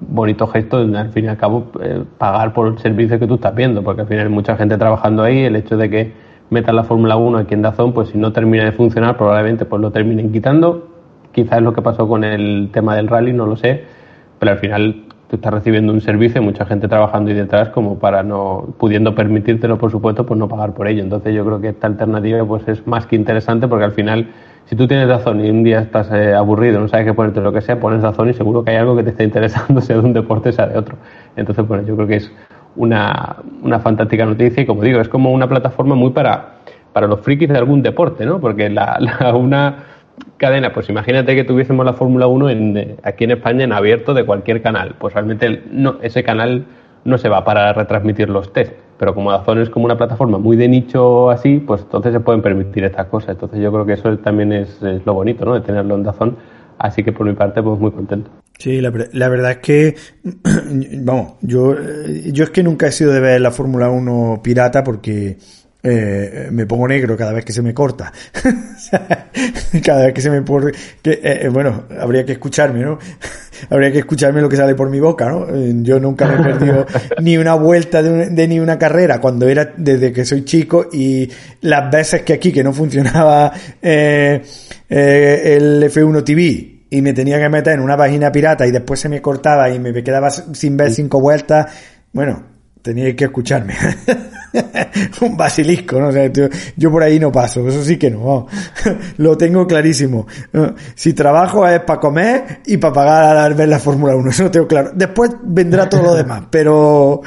[0.00, 3.54] bonito gesto, al fin y al cabo, eh, pagar por el servicio que tú estás
[3.54, 6.12] viendo, porque al final hay mucha gente trabajando ahí, el hecho de que
[6.50, 9.80] metan la Fórmula 1 aquí en Dazón, pues si no termina de funcionar, probablemente pues
[9.80, 10.88] lo terminen quitando.
[11.32, 13.84] Quizás es lo que pasó con el tema del rally, no lo sé,
[14.38, 18.22] pero al final tú estás recibiendo un servicio, mucha gente trabajando ahí detrás como para
[18.22, 21.02] no, pudiendo permitírtelo, por supuesto, pues no pagar por ello.
[21.02, 24.28] Entonces yo creo que esta alternativa pues es más que interesante porque al final
[24.66, 27.52] si tú tienes Dazón y un día estás eh, aburrido, no sabes qué ponerte lo
[27.52, 30.02] que sea, pones Dazón y seguro que hay algo que te está interesando, sea de
[30.02, 30.96] un deporte, sea de otro.
[31.36, 32.32] Entonces, bueno, yo creo que es
[32.76, 36.54] una, una fantástica noticia y como digo, es como una plataforma muy para,
[36.92, 38.40] para los frikis de algún deporte, ¿no?
[38.40, 39.76] Porque la, la una
[40.36, 44.24] cadena, pues imagínate que tuviésemos la Fórmula 1 en, aquí en España en abierto de
[44.24, 44.94] cualquier canal.
[44.98, 45.62] Pues realmente
[46.02, 46.66] ese canal
[47.04, 48.72] no se va para retransmitir los test.
[48.98, 52.42] Pero como Dazón es como una plataforma muy de nicho así, pues entonces se pueden
[52.42, 53.30] permitir estas cosas.
[53.30, 55.54] Entonces yo creo que eso también es, lo bonito, ¿no?
[55.54, 56.36] De tenerlo en Dazón.
[56.78, 58.30] Así que por mi parte, pues muy contento.
[58.58, 59.94] Sí, la, la, verdad es que,
[61.02, 61.74] vamos, yo,
[62.32, 65.38] yo es que nunca he sido de ver la Fórmula 1 pirata porque
[65.86, 68.10] eh, me pongo negro cada vez que se me corta.
[69.84, 70.72] cada vez que se me pone,
[71.02, 72.98] que, eh, eh, bueno, habría que escucharme, ¿no?
[73.70, 75.46] habría que escucharme lo que sale por mi boca, ¿no?
[75.82, 76.86] Yo nunca me he perdido
[77.20, 81.30] ni una vuelta de, ni una carrera cuando era desde que soy chico y
[81.60, 84.42] las veces que aquí que no funcionaba eh,
[84.88, 89.10] el F1 TV y me tenía que meter en una página pirata y después se
[89.10, 91.66] me cortaba y me quedaba sin ver cinco vueltas,
[92.12, 92.53] bueno,
[92.84, 93.74] tenía que escucharme.
[95.22, 96.08] un basilisco, ¿no?
[96.08, 96.30] O sea,
[96.76, 98.46] yo, por ahí no paso, eso sí que no.
[99.16, 100.26] Lo tengo clarísimo.
[100.94, 104.50] Si trabajo es para comer y para pagar a ver la Fórmula 1, eso lo
[104.50, 104.92] tengo claro.
[104.94, 107.22] Después vendrá todo lo demás, pero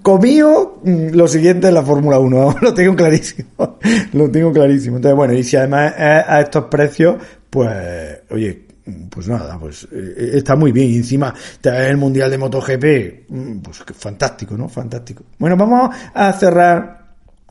[0.00, 3.78] comío, mm, lo siguiente es la Fórmula 1, lo tengo clarísimo.
[4.14, 4.96] Lo tengo clarísimo.
[4.96, 7.16] Entonces, bueno, y si además es a estos precios,
[7.50, 8.67] pues, oye,
[9.10, 10.90] pues nada, pues eh, está muy bien.
[10.90, 14.68] Y encima el Mundial de MotoGP, mm, pues fantástico, ¿no?
[14.68, 15.24] Fantástico.
[15.38, 16.98] Bueno, vamos a cerrar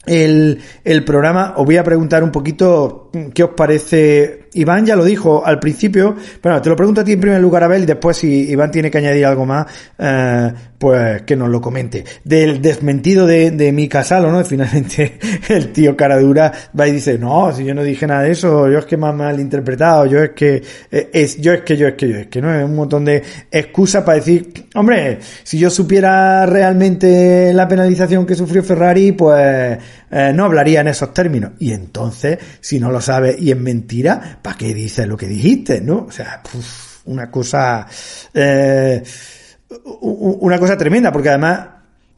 [0.05, 1.53] el, el programa.
[1.57, 5.59] Os voy a preguntar un poquito mm, qué os parece Iván ya lo dijo al
[5.59, 8.71] principio, bueno, te lo pregunto a ti en primer lugar, Abel, y después si Iván
[8.71, 12.03] tiene que añadir algo más, eh, pues que nos lo comente.
[12.23, 14.43] Del desmentido de, de mi casalo, ¿no?
[14.45, 18.69] Finalmente el tío Caradura va y dice, no, si yo no dije nada de eso,
[18.69, 21.87] yo es que me mal interpretado, yo es que, eh, es, yo es que, yo
[21.87, 22.53] es que, yo es que, ¿no?
[22.53, 28.35] Es un montón de excusas para decir, hombre, si yo supiera realmente la penalización que
[28.35, 29.77] sufrió Ferrari, pues
[30.09, 31.51] eh, no hablaría en esos términos.
[31.59, 35.81] Y entonces, si no lo sabe y es mentira, ¿para qué dices lo que dijiste?
[35.81, 36.05] ¿No?
[36.07, 36.41] O sea,
[37.05, 37.87] una cosa,
[38.33, 39.03] eh,
[39.91, 41.59] una cosa tremenda, porque además,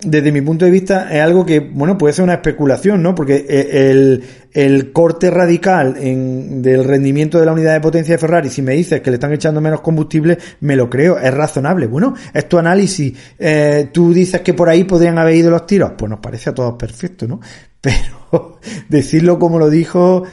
[0.02, 3.14] desde mi punto de vista, es algo que, bueno, puede ser una especulación, ¿no?
[3.14, 4.24] Porque eh, el,
[4.54, 8.74] el corte radical en, del rendimiento de la unidad de potencia de Ferrari, si me
[8.74, 11.88] dices que le están echando menos combustible, me lo creo, es razonable.
[11.88, 13.14] Bueno, es tu análisis.
[13.38, 16.54] Eh, tú dices que por ahí podrían haber ido los tiros, pues nos parece a
[16.54, 17.42] todos perfecto, ¿no?
[17.82, 18.20] Pero
[18.90, 20.24] decirlo como lo dijo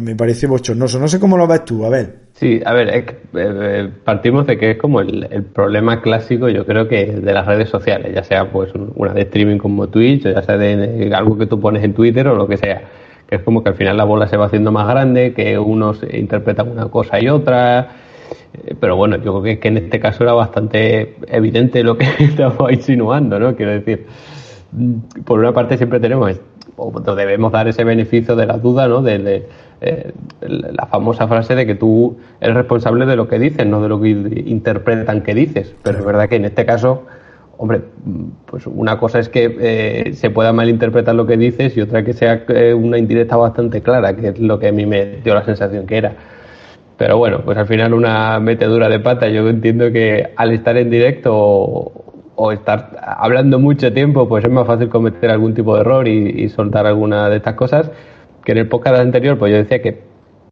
[0.00, 0.98] me, parece bochornoso.
[0.98, 2.26] No sé cómo lo ves tú, a ver.
[2.32, 6.86] Sí, a ver, eh, eh, partimos de que es como el, problema clásico, yo creo
[6.86, 10.42] que de las redes sociales, ya sea pues una de streaming como Twitch, o ya
[10.42, 12.82] sea de, algo que tú pones en Twitter o lo que sea,
[13.26, 16.02] que es como que al final la bola se va haciendo más grande, que unos
[16.12, 17.88] interpretan una cosa y otra,
[18.52, 22.70] eh, pero bueno, yo creo que, en este caso era bastante evidente lo que estaba
[22.70, 23.56] insinuando, ¿no?
[23.56, 24.04] Quiero decir,
[24.72, 26.38] mm, por una parte siempre tenemos
[26.76, 29.02] o debemos dar ese beneficio de la duda, ¿no?
[29.02, 29.46] De,
[29.80, 33.88] eh, la famosa frase de que tú eres responsable de lo que dices, no de
[33.88, 35.74] lo que interpretan que dices.
[35.82, 37.04] Pero es verdad que en este caso,
[37.58, 37.82] hombre,
[38.46, 42.12] pues una cosa es que eh, se pueda malinterpretar lo que dices y otra que
[42.12, 45.44] sea eh, una indirecta bastante clara, que es lo que a mí me dio la
[45.44, 46.14] sensación que era.
[46.96, 49.28] Pero bueno, pues al final una metedura de pata.
[49.28, 51.92] Yo entiendo que al estar en directo
[52.36, 56.48] o estar hablando mucho tiempo, pues es más fácil cometer algún tipo de error y,
[56.50, 57.90] soltar alguna de estas cosas.
[58.44, 60.04] Que en el podcast anterior, pues yo decía que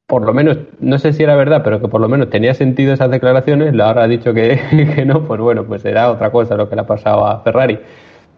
[0.06, 2.92] por lo menos, no sé si era verdad, pero que por lo menos tenía sentido
[2.92, 3.74] esas declaraciones.
[3.74, 4.58] La hora ha dicho que,
[4.96, 7.78] que no, pues bueno, pues era otra cosa lo que le ha pasado a Ferrari.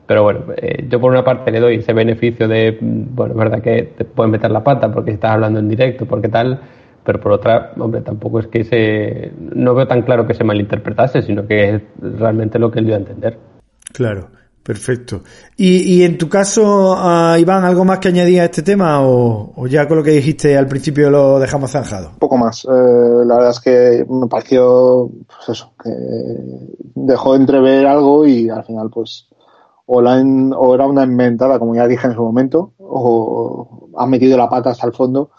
[0.06, 3.62] Pero bueno, eh, yo por una parte le doy ese beneficio de, bueno, es verdad
[3.62, 6.60] que te puedes meter la pata porque estás hablando en directo, porque tal,
[7.06, 9.32] pero por otra, hombre, tampoco es que se.
[9.38, 12.96] No veo tan claro que se malinterpretase, sino que es realmente lo que él dio
[12.96, 13.38] a entender.
[13.92, 14.26] Claro,
[14.64, 15.22] perfecto.
[15.56, 19.68] ¿Y, y en tu caso, uh, Iván, algo más que añadir a este tema o,
[19.68, 22.08] ya con lo que dijiste al principio lo dejamos zanjado?
[22.10, 22.64] Un poco más.
[22.64, 25.90] Eh, la verdad es que me pareció, pues eso, que
[26.96, 29.28] dejó entrever algo y al final, pues,
[29.86, 30.20] o, la
[30.58, 34.70] o era una inventada, como ya dije en su momento, o ha metido la pata
[34.70, 35.30] hasta el fondo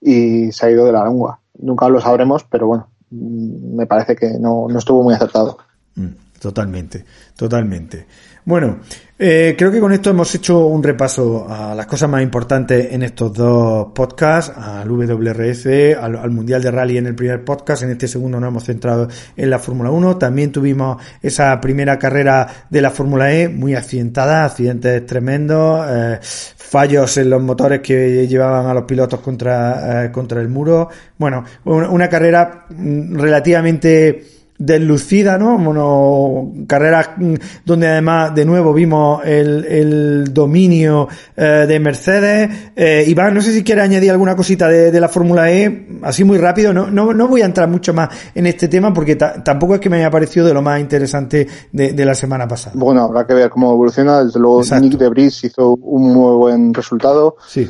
[0.00, 1.40] y se ha ido de la lengua.
[1.58, 5.58] Nunca lo sabremos, pero bueno, mm, me parece que no, no estuvo muy acertado.
[5.96, 6.08] Mm,
[6.40, 7.04] totalmente,
[7.36, 8.06] totalmente.
[8.50, 8.80] Bueno,
[9.16, 13.04] eh, creo que con esto hemos hecho un repaso a las cosas más importantes en
[13.04, 18.08] estos dos podcasts, al WRF, al, Mundial de Rally en el primer podcast, en este
[18.08, 22.90] segundo nos hemos centrado en la Fórmula 1, también tuvimos esa primera carrera de la
[22.90, 28.82] Fórmula E muy accidentada, accidentes tremendos, eh, fallos en los motores que llevaban a los
[28.82, 30.88] pilotos contra, eh, contra el muro,
[31.18, 35.58] bueno, una, una carrera mm, relativamente deslucida, ¿no?
[35.58, 37.34] Bueno, carreras mm,
[37.64, 42.50] donde además de nuevo vimos el, el dominio eh, de Mercedes.
[42.76, 46.24] Eh, Iván, no sé si quiere añadir alguna cosita de, de la Fórmula E, así
[46.24, 46.74] muy rápido.
[46.74, 49.88] No, no, no, voy a entrar mucho más en este tema porque tampoco es que
[49.88, 52.72] me haya parecido de lo más interesante de, de, la semana pasada.
[52.76, 54.22] Bueno, habrá que ver cómo evoluciona.
[54.22, 57.36] Desde luego, Nick de Bris hizo un muy buen resultado.
[57.48, 57.66] Sí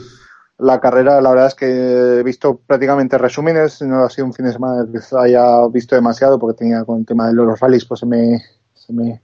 [0.61, 4.47] la carrera, la verdad es que he visto prácticamente resúmenes, no ha sido un fin
[4.47, 8.01] de semana que haya visto demasiado porque tenía con el tema de los rallies, pues
[8.01, 8.43] se me,
[8.75, 9.23] se me,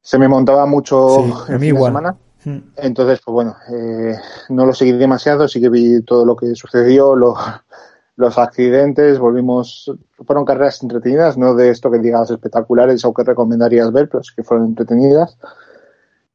[0.00, 2.16] se me montaba mucho el fin de semana.
[2.44, 2.58] Mm.
[2.76, 4.16] Entonces, pues bueno, eh,
[4.48, 9.92] no lo seguí demasiado, sí que vi todo lo que sucedió, los accidentes, volvimos,
[10.26, 14.32] fueron carreras entretenidas, no de esto que digas espectaculares o que recomendarías ver, pero sí
[14.34, 15.38] que fueron entretenidas.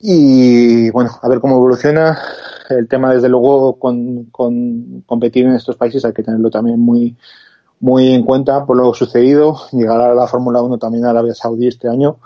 [0.05, 2.19] Y bueno, a ver cómo evoluciona
[2.69, 4.25] el tema, desde luego, con,
[5.05, 7.15] competir en estos países hay que tenerlo también muy,
[7.79, 9.55] muy en cuenta por lo sucedido.
[9.71, 12.17] Llegar a la Fórmula 1 también a Arabia Saudí este año.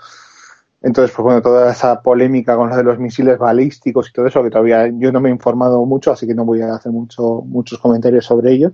[0.82, 4.42] Entonces, pues bueno, toda esa polémica con lo de los misiles balísticos y todo eso,
[4.42, 7.44] que todavía yo no me he informado mucho, así que no voy a hacer mucho,
[7.46, 8.72] muchos comentarios sobre ello.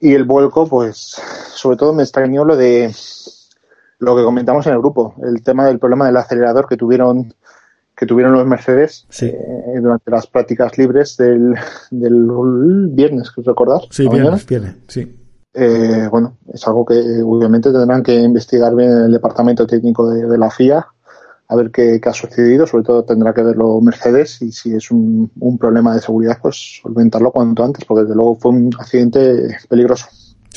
[0.00, 1.18] Y el vuelco, pues,
[1.54, 2.94] sobre todo me extrañó lo de
[4.00, 7.32] lo que comentamos en el grupo, el tema del problema del acelerador que tuvieron
[7.98, 9.36] que tuvieron los Mercedes eh,
[9.82, 11.54] durante las prácticas libres del,
[11.90, 13.80] del viernes, que recordar.
[13.90, 15.16] Sí, viernes, viernes, sí.
[15.52, 16.94] Eh, bueno, es algo que
[17.24, 20.86] obviamente tendrán que investigar bien en el departamento técnico de, la FIA,
[21.48, 25.28] a ver qué, ha sucedido, sobre todo tendrá que verlo Mercedes y si es un,
[25.40, 30.06] un problema de seguridad, pues solventarlo cuanto antes, porque desde luego fue un accidente peligroso.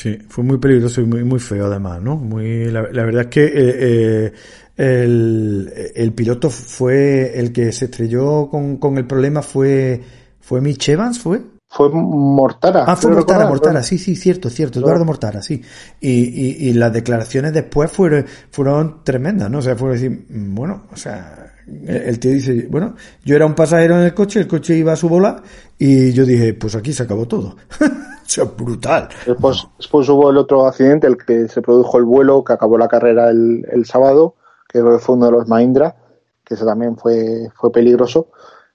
[0.02, 2.16] Sí, fue muy peligroso y muy, muy feo además, ¿no?
[2.16, 4.32] Muy, la, verdad es que eh,
[4.76, 10.00] el, el, piloto fue el que se estrelló con, con el problema fue
[10.40, 12.84] fue Mitch Evans, fue fue Mortara.
[12.84, 15.62] Ah, fue Mortara, Mortara, sí, sí, cierto, cierto, Eduardo Mortara, sí.
[16.00, 19.58] Y, y, y, las declaraciones después fueron, fueron tremendas, ¿no?
[19.58, 21.54] O sea, fue decir, mm, bueno, o sea,
[21.86, 24.96] el tío dice, bueno, yo era un pasajero en el coche, el coche iba a
[24.96, 25.42] su bola,
[25.78, 27.56] y yo dije, pues aquí se acabó todo.
[28.24, 29.08] sea, brutal.
[29.26, 32.88] Después, después hubo el otro accidente, el que se produjo el vuelo, que acabó la
[32.88, 34.36] carrera el, el sábado,
[34.68, 35.96] que fue uno de los Mahindra,
[36.44, 38.28] que ese también fue, fue peligroso,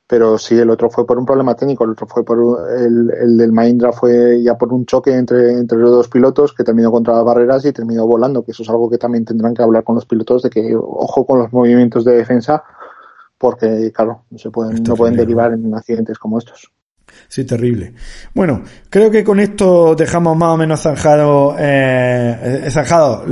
[0.08, 2.39] pero sí, el otro fue por un problema técnico, el otro fue por
[2.72, 6.64] el, el del Mahindra fue ya por un choque entre, entre los dos pilotos que
[6.64, 9.64] terminó contra las barreras y terminó volando, que eso es algo que también tendrán que
[9.64, 12.64] hablar con los pilotos de que ojo con los movimientos de defensa,
[13.38, 16.72] porque claro, no se pueden, no pueden derivar en accidentes como estos.
[17.28, 17.93] Sí, terrible.
[18.34, 23.26] Bueno, creo que con esto dejamos más o menos zanjado, eh, eh, zanjado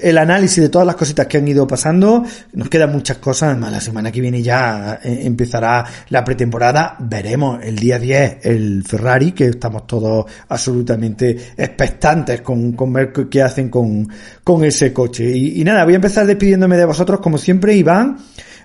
[0.00, 2.24] el análisis de todas las cositas que han ido pasando.
[2.52, 3.50] Nos quedan muchas cosas.
[3.50, 6.96] Además, la semana que viene ya eh, empezará la pretemporada.
[7.00, 13.42] Veremos el día 10 el Ferrari, que estamos todos absolutamente expectantes con, con ver qué
[13.42, 14.08] hacen con,
[14.44, 15.24] con ese coche.
[15.24, 18.18] Y, y nada, voy a empezar despidiéndome de vosotros, como siempre, Iván.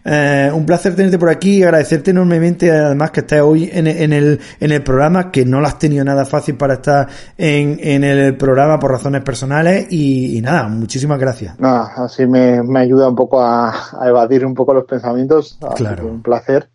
[0.08, 4.40] Eh, un placer tenerte por aquí y agradecerte enormemente además que estés hoy en, el,
[4.60, 8.38] en el programa, que no lo has tenido nada fácil para estar en, en el
[8.38, 11.60] programa por razones personales y, nada, muchísimas gracias.
[11.60, 13.74] Nada, así me, me ayuda un poco a,
[14.06, 15.58] evadir un poco los pensamientos.
[15.76, 16.06] Claro.
[16.06, 16.70] Un placer.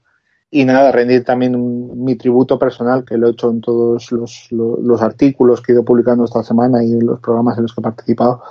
[0.51, 4.79] Y nada, rendir también mi tributo personal, que lo he hecho en todos los, los,
[4.83, 7.81] los artículos que he ido publicando esta semana y en los programas en los que
[7.81, 8.43] he participado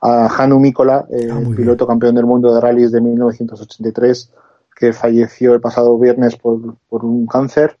[0.00, 4.32] a Hanu Mikola, ah, piloto campeón del mundo de rallies de 1983,
[4.76, 7.78] que falleció el pasado viernes por, por un cáncer.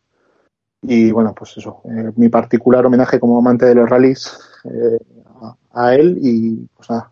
[0.82, 4.98] Y bueno, pues eso, eh, mi particular homenaje como amante de los rallies eh,
[5.72, 7.10] a, él y pues nada,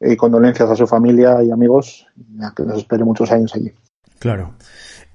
[0.00, 2.06] y condolencias a su familia y amigos,
[2.54, 3.72] que nos espere muchos años allí.
[4.18, 4.54] Claro.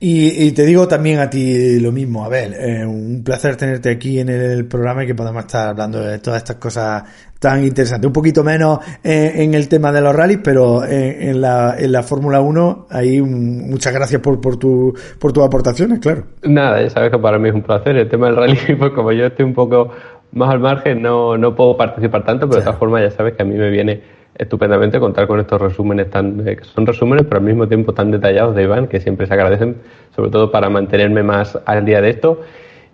[0.03, 4.19] Y, te digo también a ti lo mismo, a ver, eh, un placer tenerte aquí
[4.19, 7.03] en el programa y que podamos estar hablando de todas estas cosas
[7.39, 8.07] tan interesantes.
[8.07, 11.91] Un poquito menos eh, en el tema de los rallies, pero eh, en, la, en
[11.91, 16.23] la Fórmula 1, ahí muchas gracias por, por, tu, por tus aportaciones, claro.
[16.41, 17.95] Nada, ya sabes que para mí es un placer.
[17.95, 19.91] El tema del rally, pues como yo estoy un poco
[20.31, 23.43] más al margen, no, no puedo participar tanto, pero de todas formas ya sabes que
[23.43, 24.01] a mí me viene
[24.35, 28.11] estupendamente contar con estos resúmenes tan eh, que son resúmenes pero al mismo tiempo tan
[28.11, 29.77] detallados de Iván que siempre se agradecen
[30.15, 32.41] sobre todo para mantenerme más al día de esto.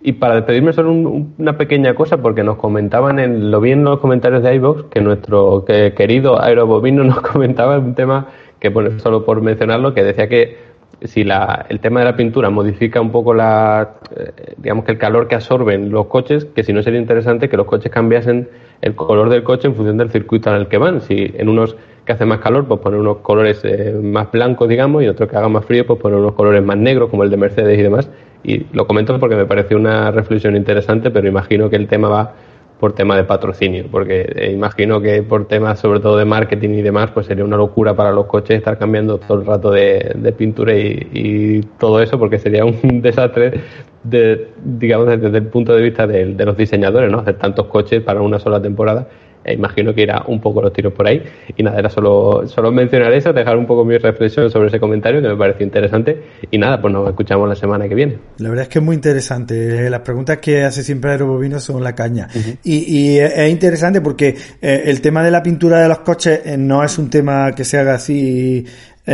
[0.00, 3.98] Y para despedirme solo una pequeña cosa porque nos comentaban en lo vi en los
[3.98, 8.28] comentarios de iVox que nuestro querido Aerobovino nos comentaba un tema
[8.60, 10.67] que bueno solo por mencionarlo que decía que
[11.02, 14.98] si la, el tema de la pintura modifica un poco la, eh, digamos que el
[14.98, 18.48] calor que absorben los coches, que si no sería interesante que los coches cambiasen
[18.80, 21.00] el color del coche en función del circuito en el que van.
[21.00, 25.02] Si en unos que hace más calor, pues poner unos colores eh, más blancos, digamos,
[25.02, 27.30] y en otros que haga más frío, pues poner unos colores más negros, como el
[27.30, 28.08] de Mercedes y demás.
[28.42, 32.32] Y lo comento porque me parece una reflexión interesante, pero imagino que el tema va
[32.78, 36.82] por tema de patrocinio, porque eh, imagino que por temas sobre todo de marketing y
[36.82, 40.74] demás, pues sería una locura para los coches estar cambiando todo el rato de, pintura
[40.74, 43.60] y, todo eso, porque sería un desastre,
[44.04, 47.18] de, digamos, desde el punto de vista de, de los diseñadores, ¿no?
[47.18, 49.08] Hacer tantos coches para una sola temporada
[49.52, 51.22] imagino que irá un poco los tiros por ahí.
[51.56, 55.20] Y nada, era solo, solo mencionar eso, dejar un poco mi reflexión sobre ese comentario
[55.20, 56.22] que me pareció interesante.
[56.50, 58.18] Y nada, pues nos escuchamos la semana que viene.
[58.38, 59.86] La verdad es que es muy interesante.
[59.86, 62.28] Eh, las preguntas que hace siempre Aerobovino son la caña.
[62.62, 66.56] y, y, es interesante porque eh, el tema de la pintura de los coches eh,
[66.56, 68.64] no es un tema que se haga así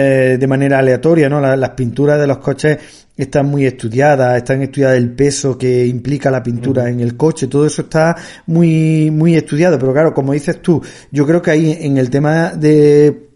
[0.00, 1.40] de manera aleatoria, ¿no?
[1.40, 2.78] las pinturas de los coches
[3.16, 7.66] están muy estudiadas, están estudiadas el peso que implica la pintura en el coche, todo
[7.66, 8.16] eso está
[8.46, 10.82] muy, muy estudiado, pero claro, como dices tú,
[11.12, 13.28] yo creo que ahí en el tema de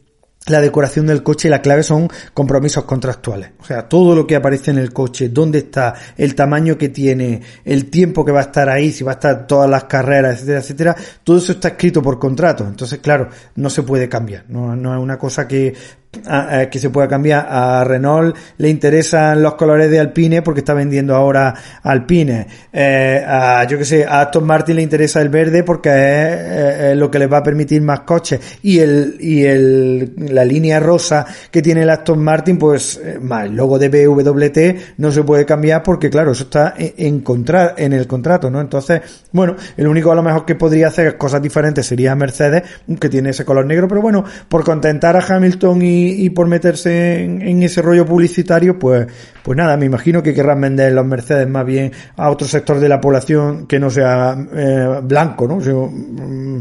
[0.48, 3.50] la decoración del coche, la clave son compromisos contractuales.
[3.60, 7.42] O sea, todo lo que aparece en el coche, dónde está, el tamaño que tiene,
[7.64, 10.60] el tiempo que va a estar ahí, si va a estar todas las carreras, etcétera,
[10.60, 12.66] etcétera, todo eso está escrito por contrato.
[12.66, 14.44] Entonces, claro, no se puede cambiar.
[14.48, 15.74] No, no es una cosa que
[16.70, 17.46] que se pueda cambiar.
[17.48, 22.46] A Renault le interesan los colores de Alpine porque está vendiendo ahora Alpine.
[22.72, 27.10] Eh, a, yo que sé, a Aston Martin le interesa el verde porque es, lo
[27.10, 28.58] que les va a permitir más coches.
[28.62, 33.46] Y el, y el, la línea rosa que tiene el Aston Martin, pues, eh, más
[33.46, 37.92] el logo de BWT no se puede cambiar porque, claro, eso está en, contra, en
[37.92, 38.60] el contrato, ¿no?
[38.60, 39.00] Entonces,
[39.32, 42.62] bueno, el único a lo mejor que podría hacer cosas diferentes sería Mercedes,
[42.98, 47.22] que tiene ese color negro, pero bueno, por contentar a Hamilton y y, por meterse
[47.22, 49.06] en, ese rollo publicitario, pues,
[49.42, 52.88] pues nada, me imagino que querrán vender los Mercedes más bien a otro sector de
[52.88, 55.60] la población que no sea eh, blanco, ¿no?
[55.60, 56.58] Yo, mm,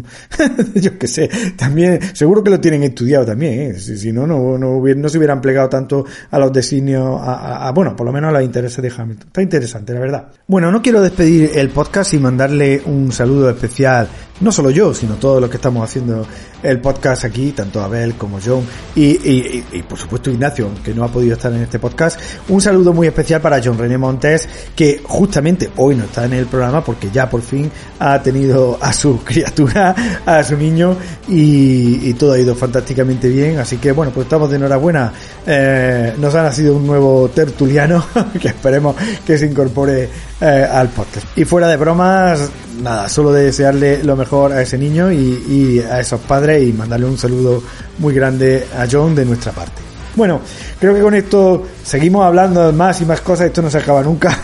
[0.75, 3.73] yo qué sé, también, seguro que lo tienen estudiado también, ¿eh?
[3.75, 8.05] si, no, no, no, no, se hubieran plegado tanto a los designios, a, bueno, por
[8.05, 9.27] lo menos a los intereses de Hamilton.
[9.27, 10.27] Está interesante, la verdad.
[10.47, 14.07] Bueno, no quiero despedir el podcast y mandarle un saludo especial,
[14.39, 16.25] no solo yo, sino todos los que estamos haciendo
[16.63, 18.63] el podcast aquí, tanto Abel como John
[18.95, 22.19] y, y, por supuesto Ignacio, que no ha podido estar en este podcast.
[22.49, 26.45] Un saludo muy especial para John René Montes, que justamente hoy no está en el
[26.45, 30.95] programa porque ya por fin ha tenido a su criatura, a su niño
[31.27, 33.59] y, todo ha ido fantásticamente bien.
[33.59, 35.13] Así que bueno, pues estamos de enhorabuena.
[35.45, 38.03] Eh, nos ha nacido un nuevo tertuliano
[38.41, 40.09] que esperemos que se incorpore
[40.39, 41.25] eh, al podcast.
[41.35, 42.49] Y fuera de bromas,
[42.81, 47.07] nada, solo de desearle lo mejor a ese niño y, a esos padres y mandarle
[47.07, 47.63] un saludo
[47.97, 49.81] muy grande a John de nuestra parte.
[50.15, 50.41] Bueno,
[50.79, 54.35] creo que con esto seguimos hablando más y más cosas, esto no se acaba nunca.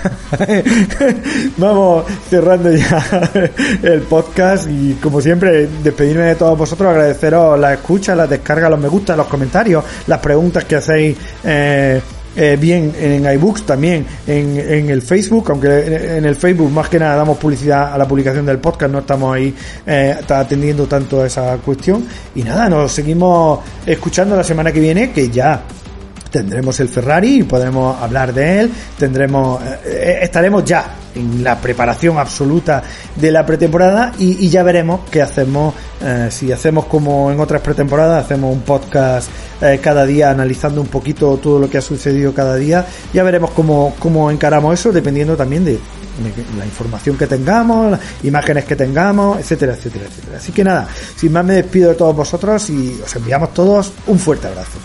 [1.58, 3.04] Vamos cerrando ya
[3.84, 8.80] el podcast y como siempre despedirme de todos vosotros, agradeceros la escucha, la descarga, los
[8.80, 11.18] me gusta, los comentarios, las preguntas que hacéis.
[11.44, 12.02] Eh,
[12.36, 17.00] eh, bien en iBooks, también en, en, el Facebook, aunque en el Facebook más que
[17.00, 19.54] nada damos publicidad a la publicación del podcast, no estamos ahí
[19.86, 22.06] eh, atendiendo tanto a esa cuestión.
[22.36, 25.62] Y nada, nos seguimos escuchando la semana que viene, que ya
[26.34, 31.62] tendremos el Ferrari y podremos hablar de él, tendremos, eh, eh, estaremos ya en la
[31.62, 32.82] preparación absoluta
[33.16, 38.26] de la pretemporada y, ya veremos qué hacemos, eh, si hacemos como en otras pretemporadas,
[38.26, 39.30] hacemos un podcast
[39.82, 43.96] cada día analizando un poquito todo lo que ha sucedido cada día, ya veremos cómo,
[43.98, 45.80] cómo encaramos eso dependiendo también de,
[46.58, 50.38] la información que tengamos, las imágenes que tengamos, etcétera, etcétera, etcétera.
[50.38, 54.20] Así que nada, sin más me despido de todos vosotros y os enviamos todos un
[54.20, 54.80] fuerte abrazo.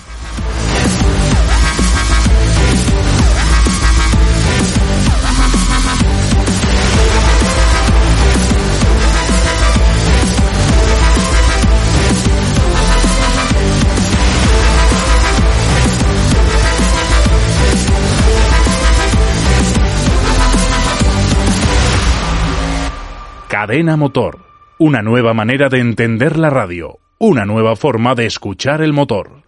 [23.68, 24.38] Cadena Motor.
[24.78, 27.00] Una nueva manera de entender la radio.
[27.18, 29.42] Una nueva forma de escuchar el motor.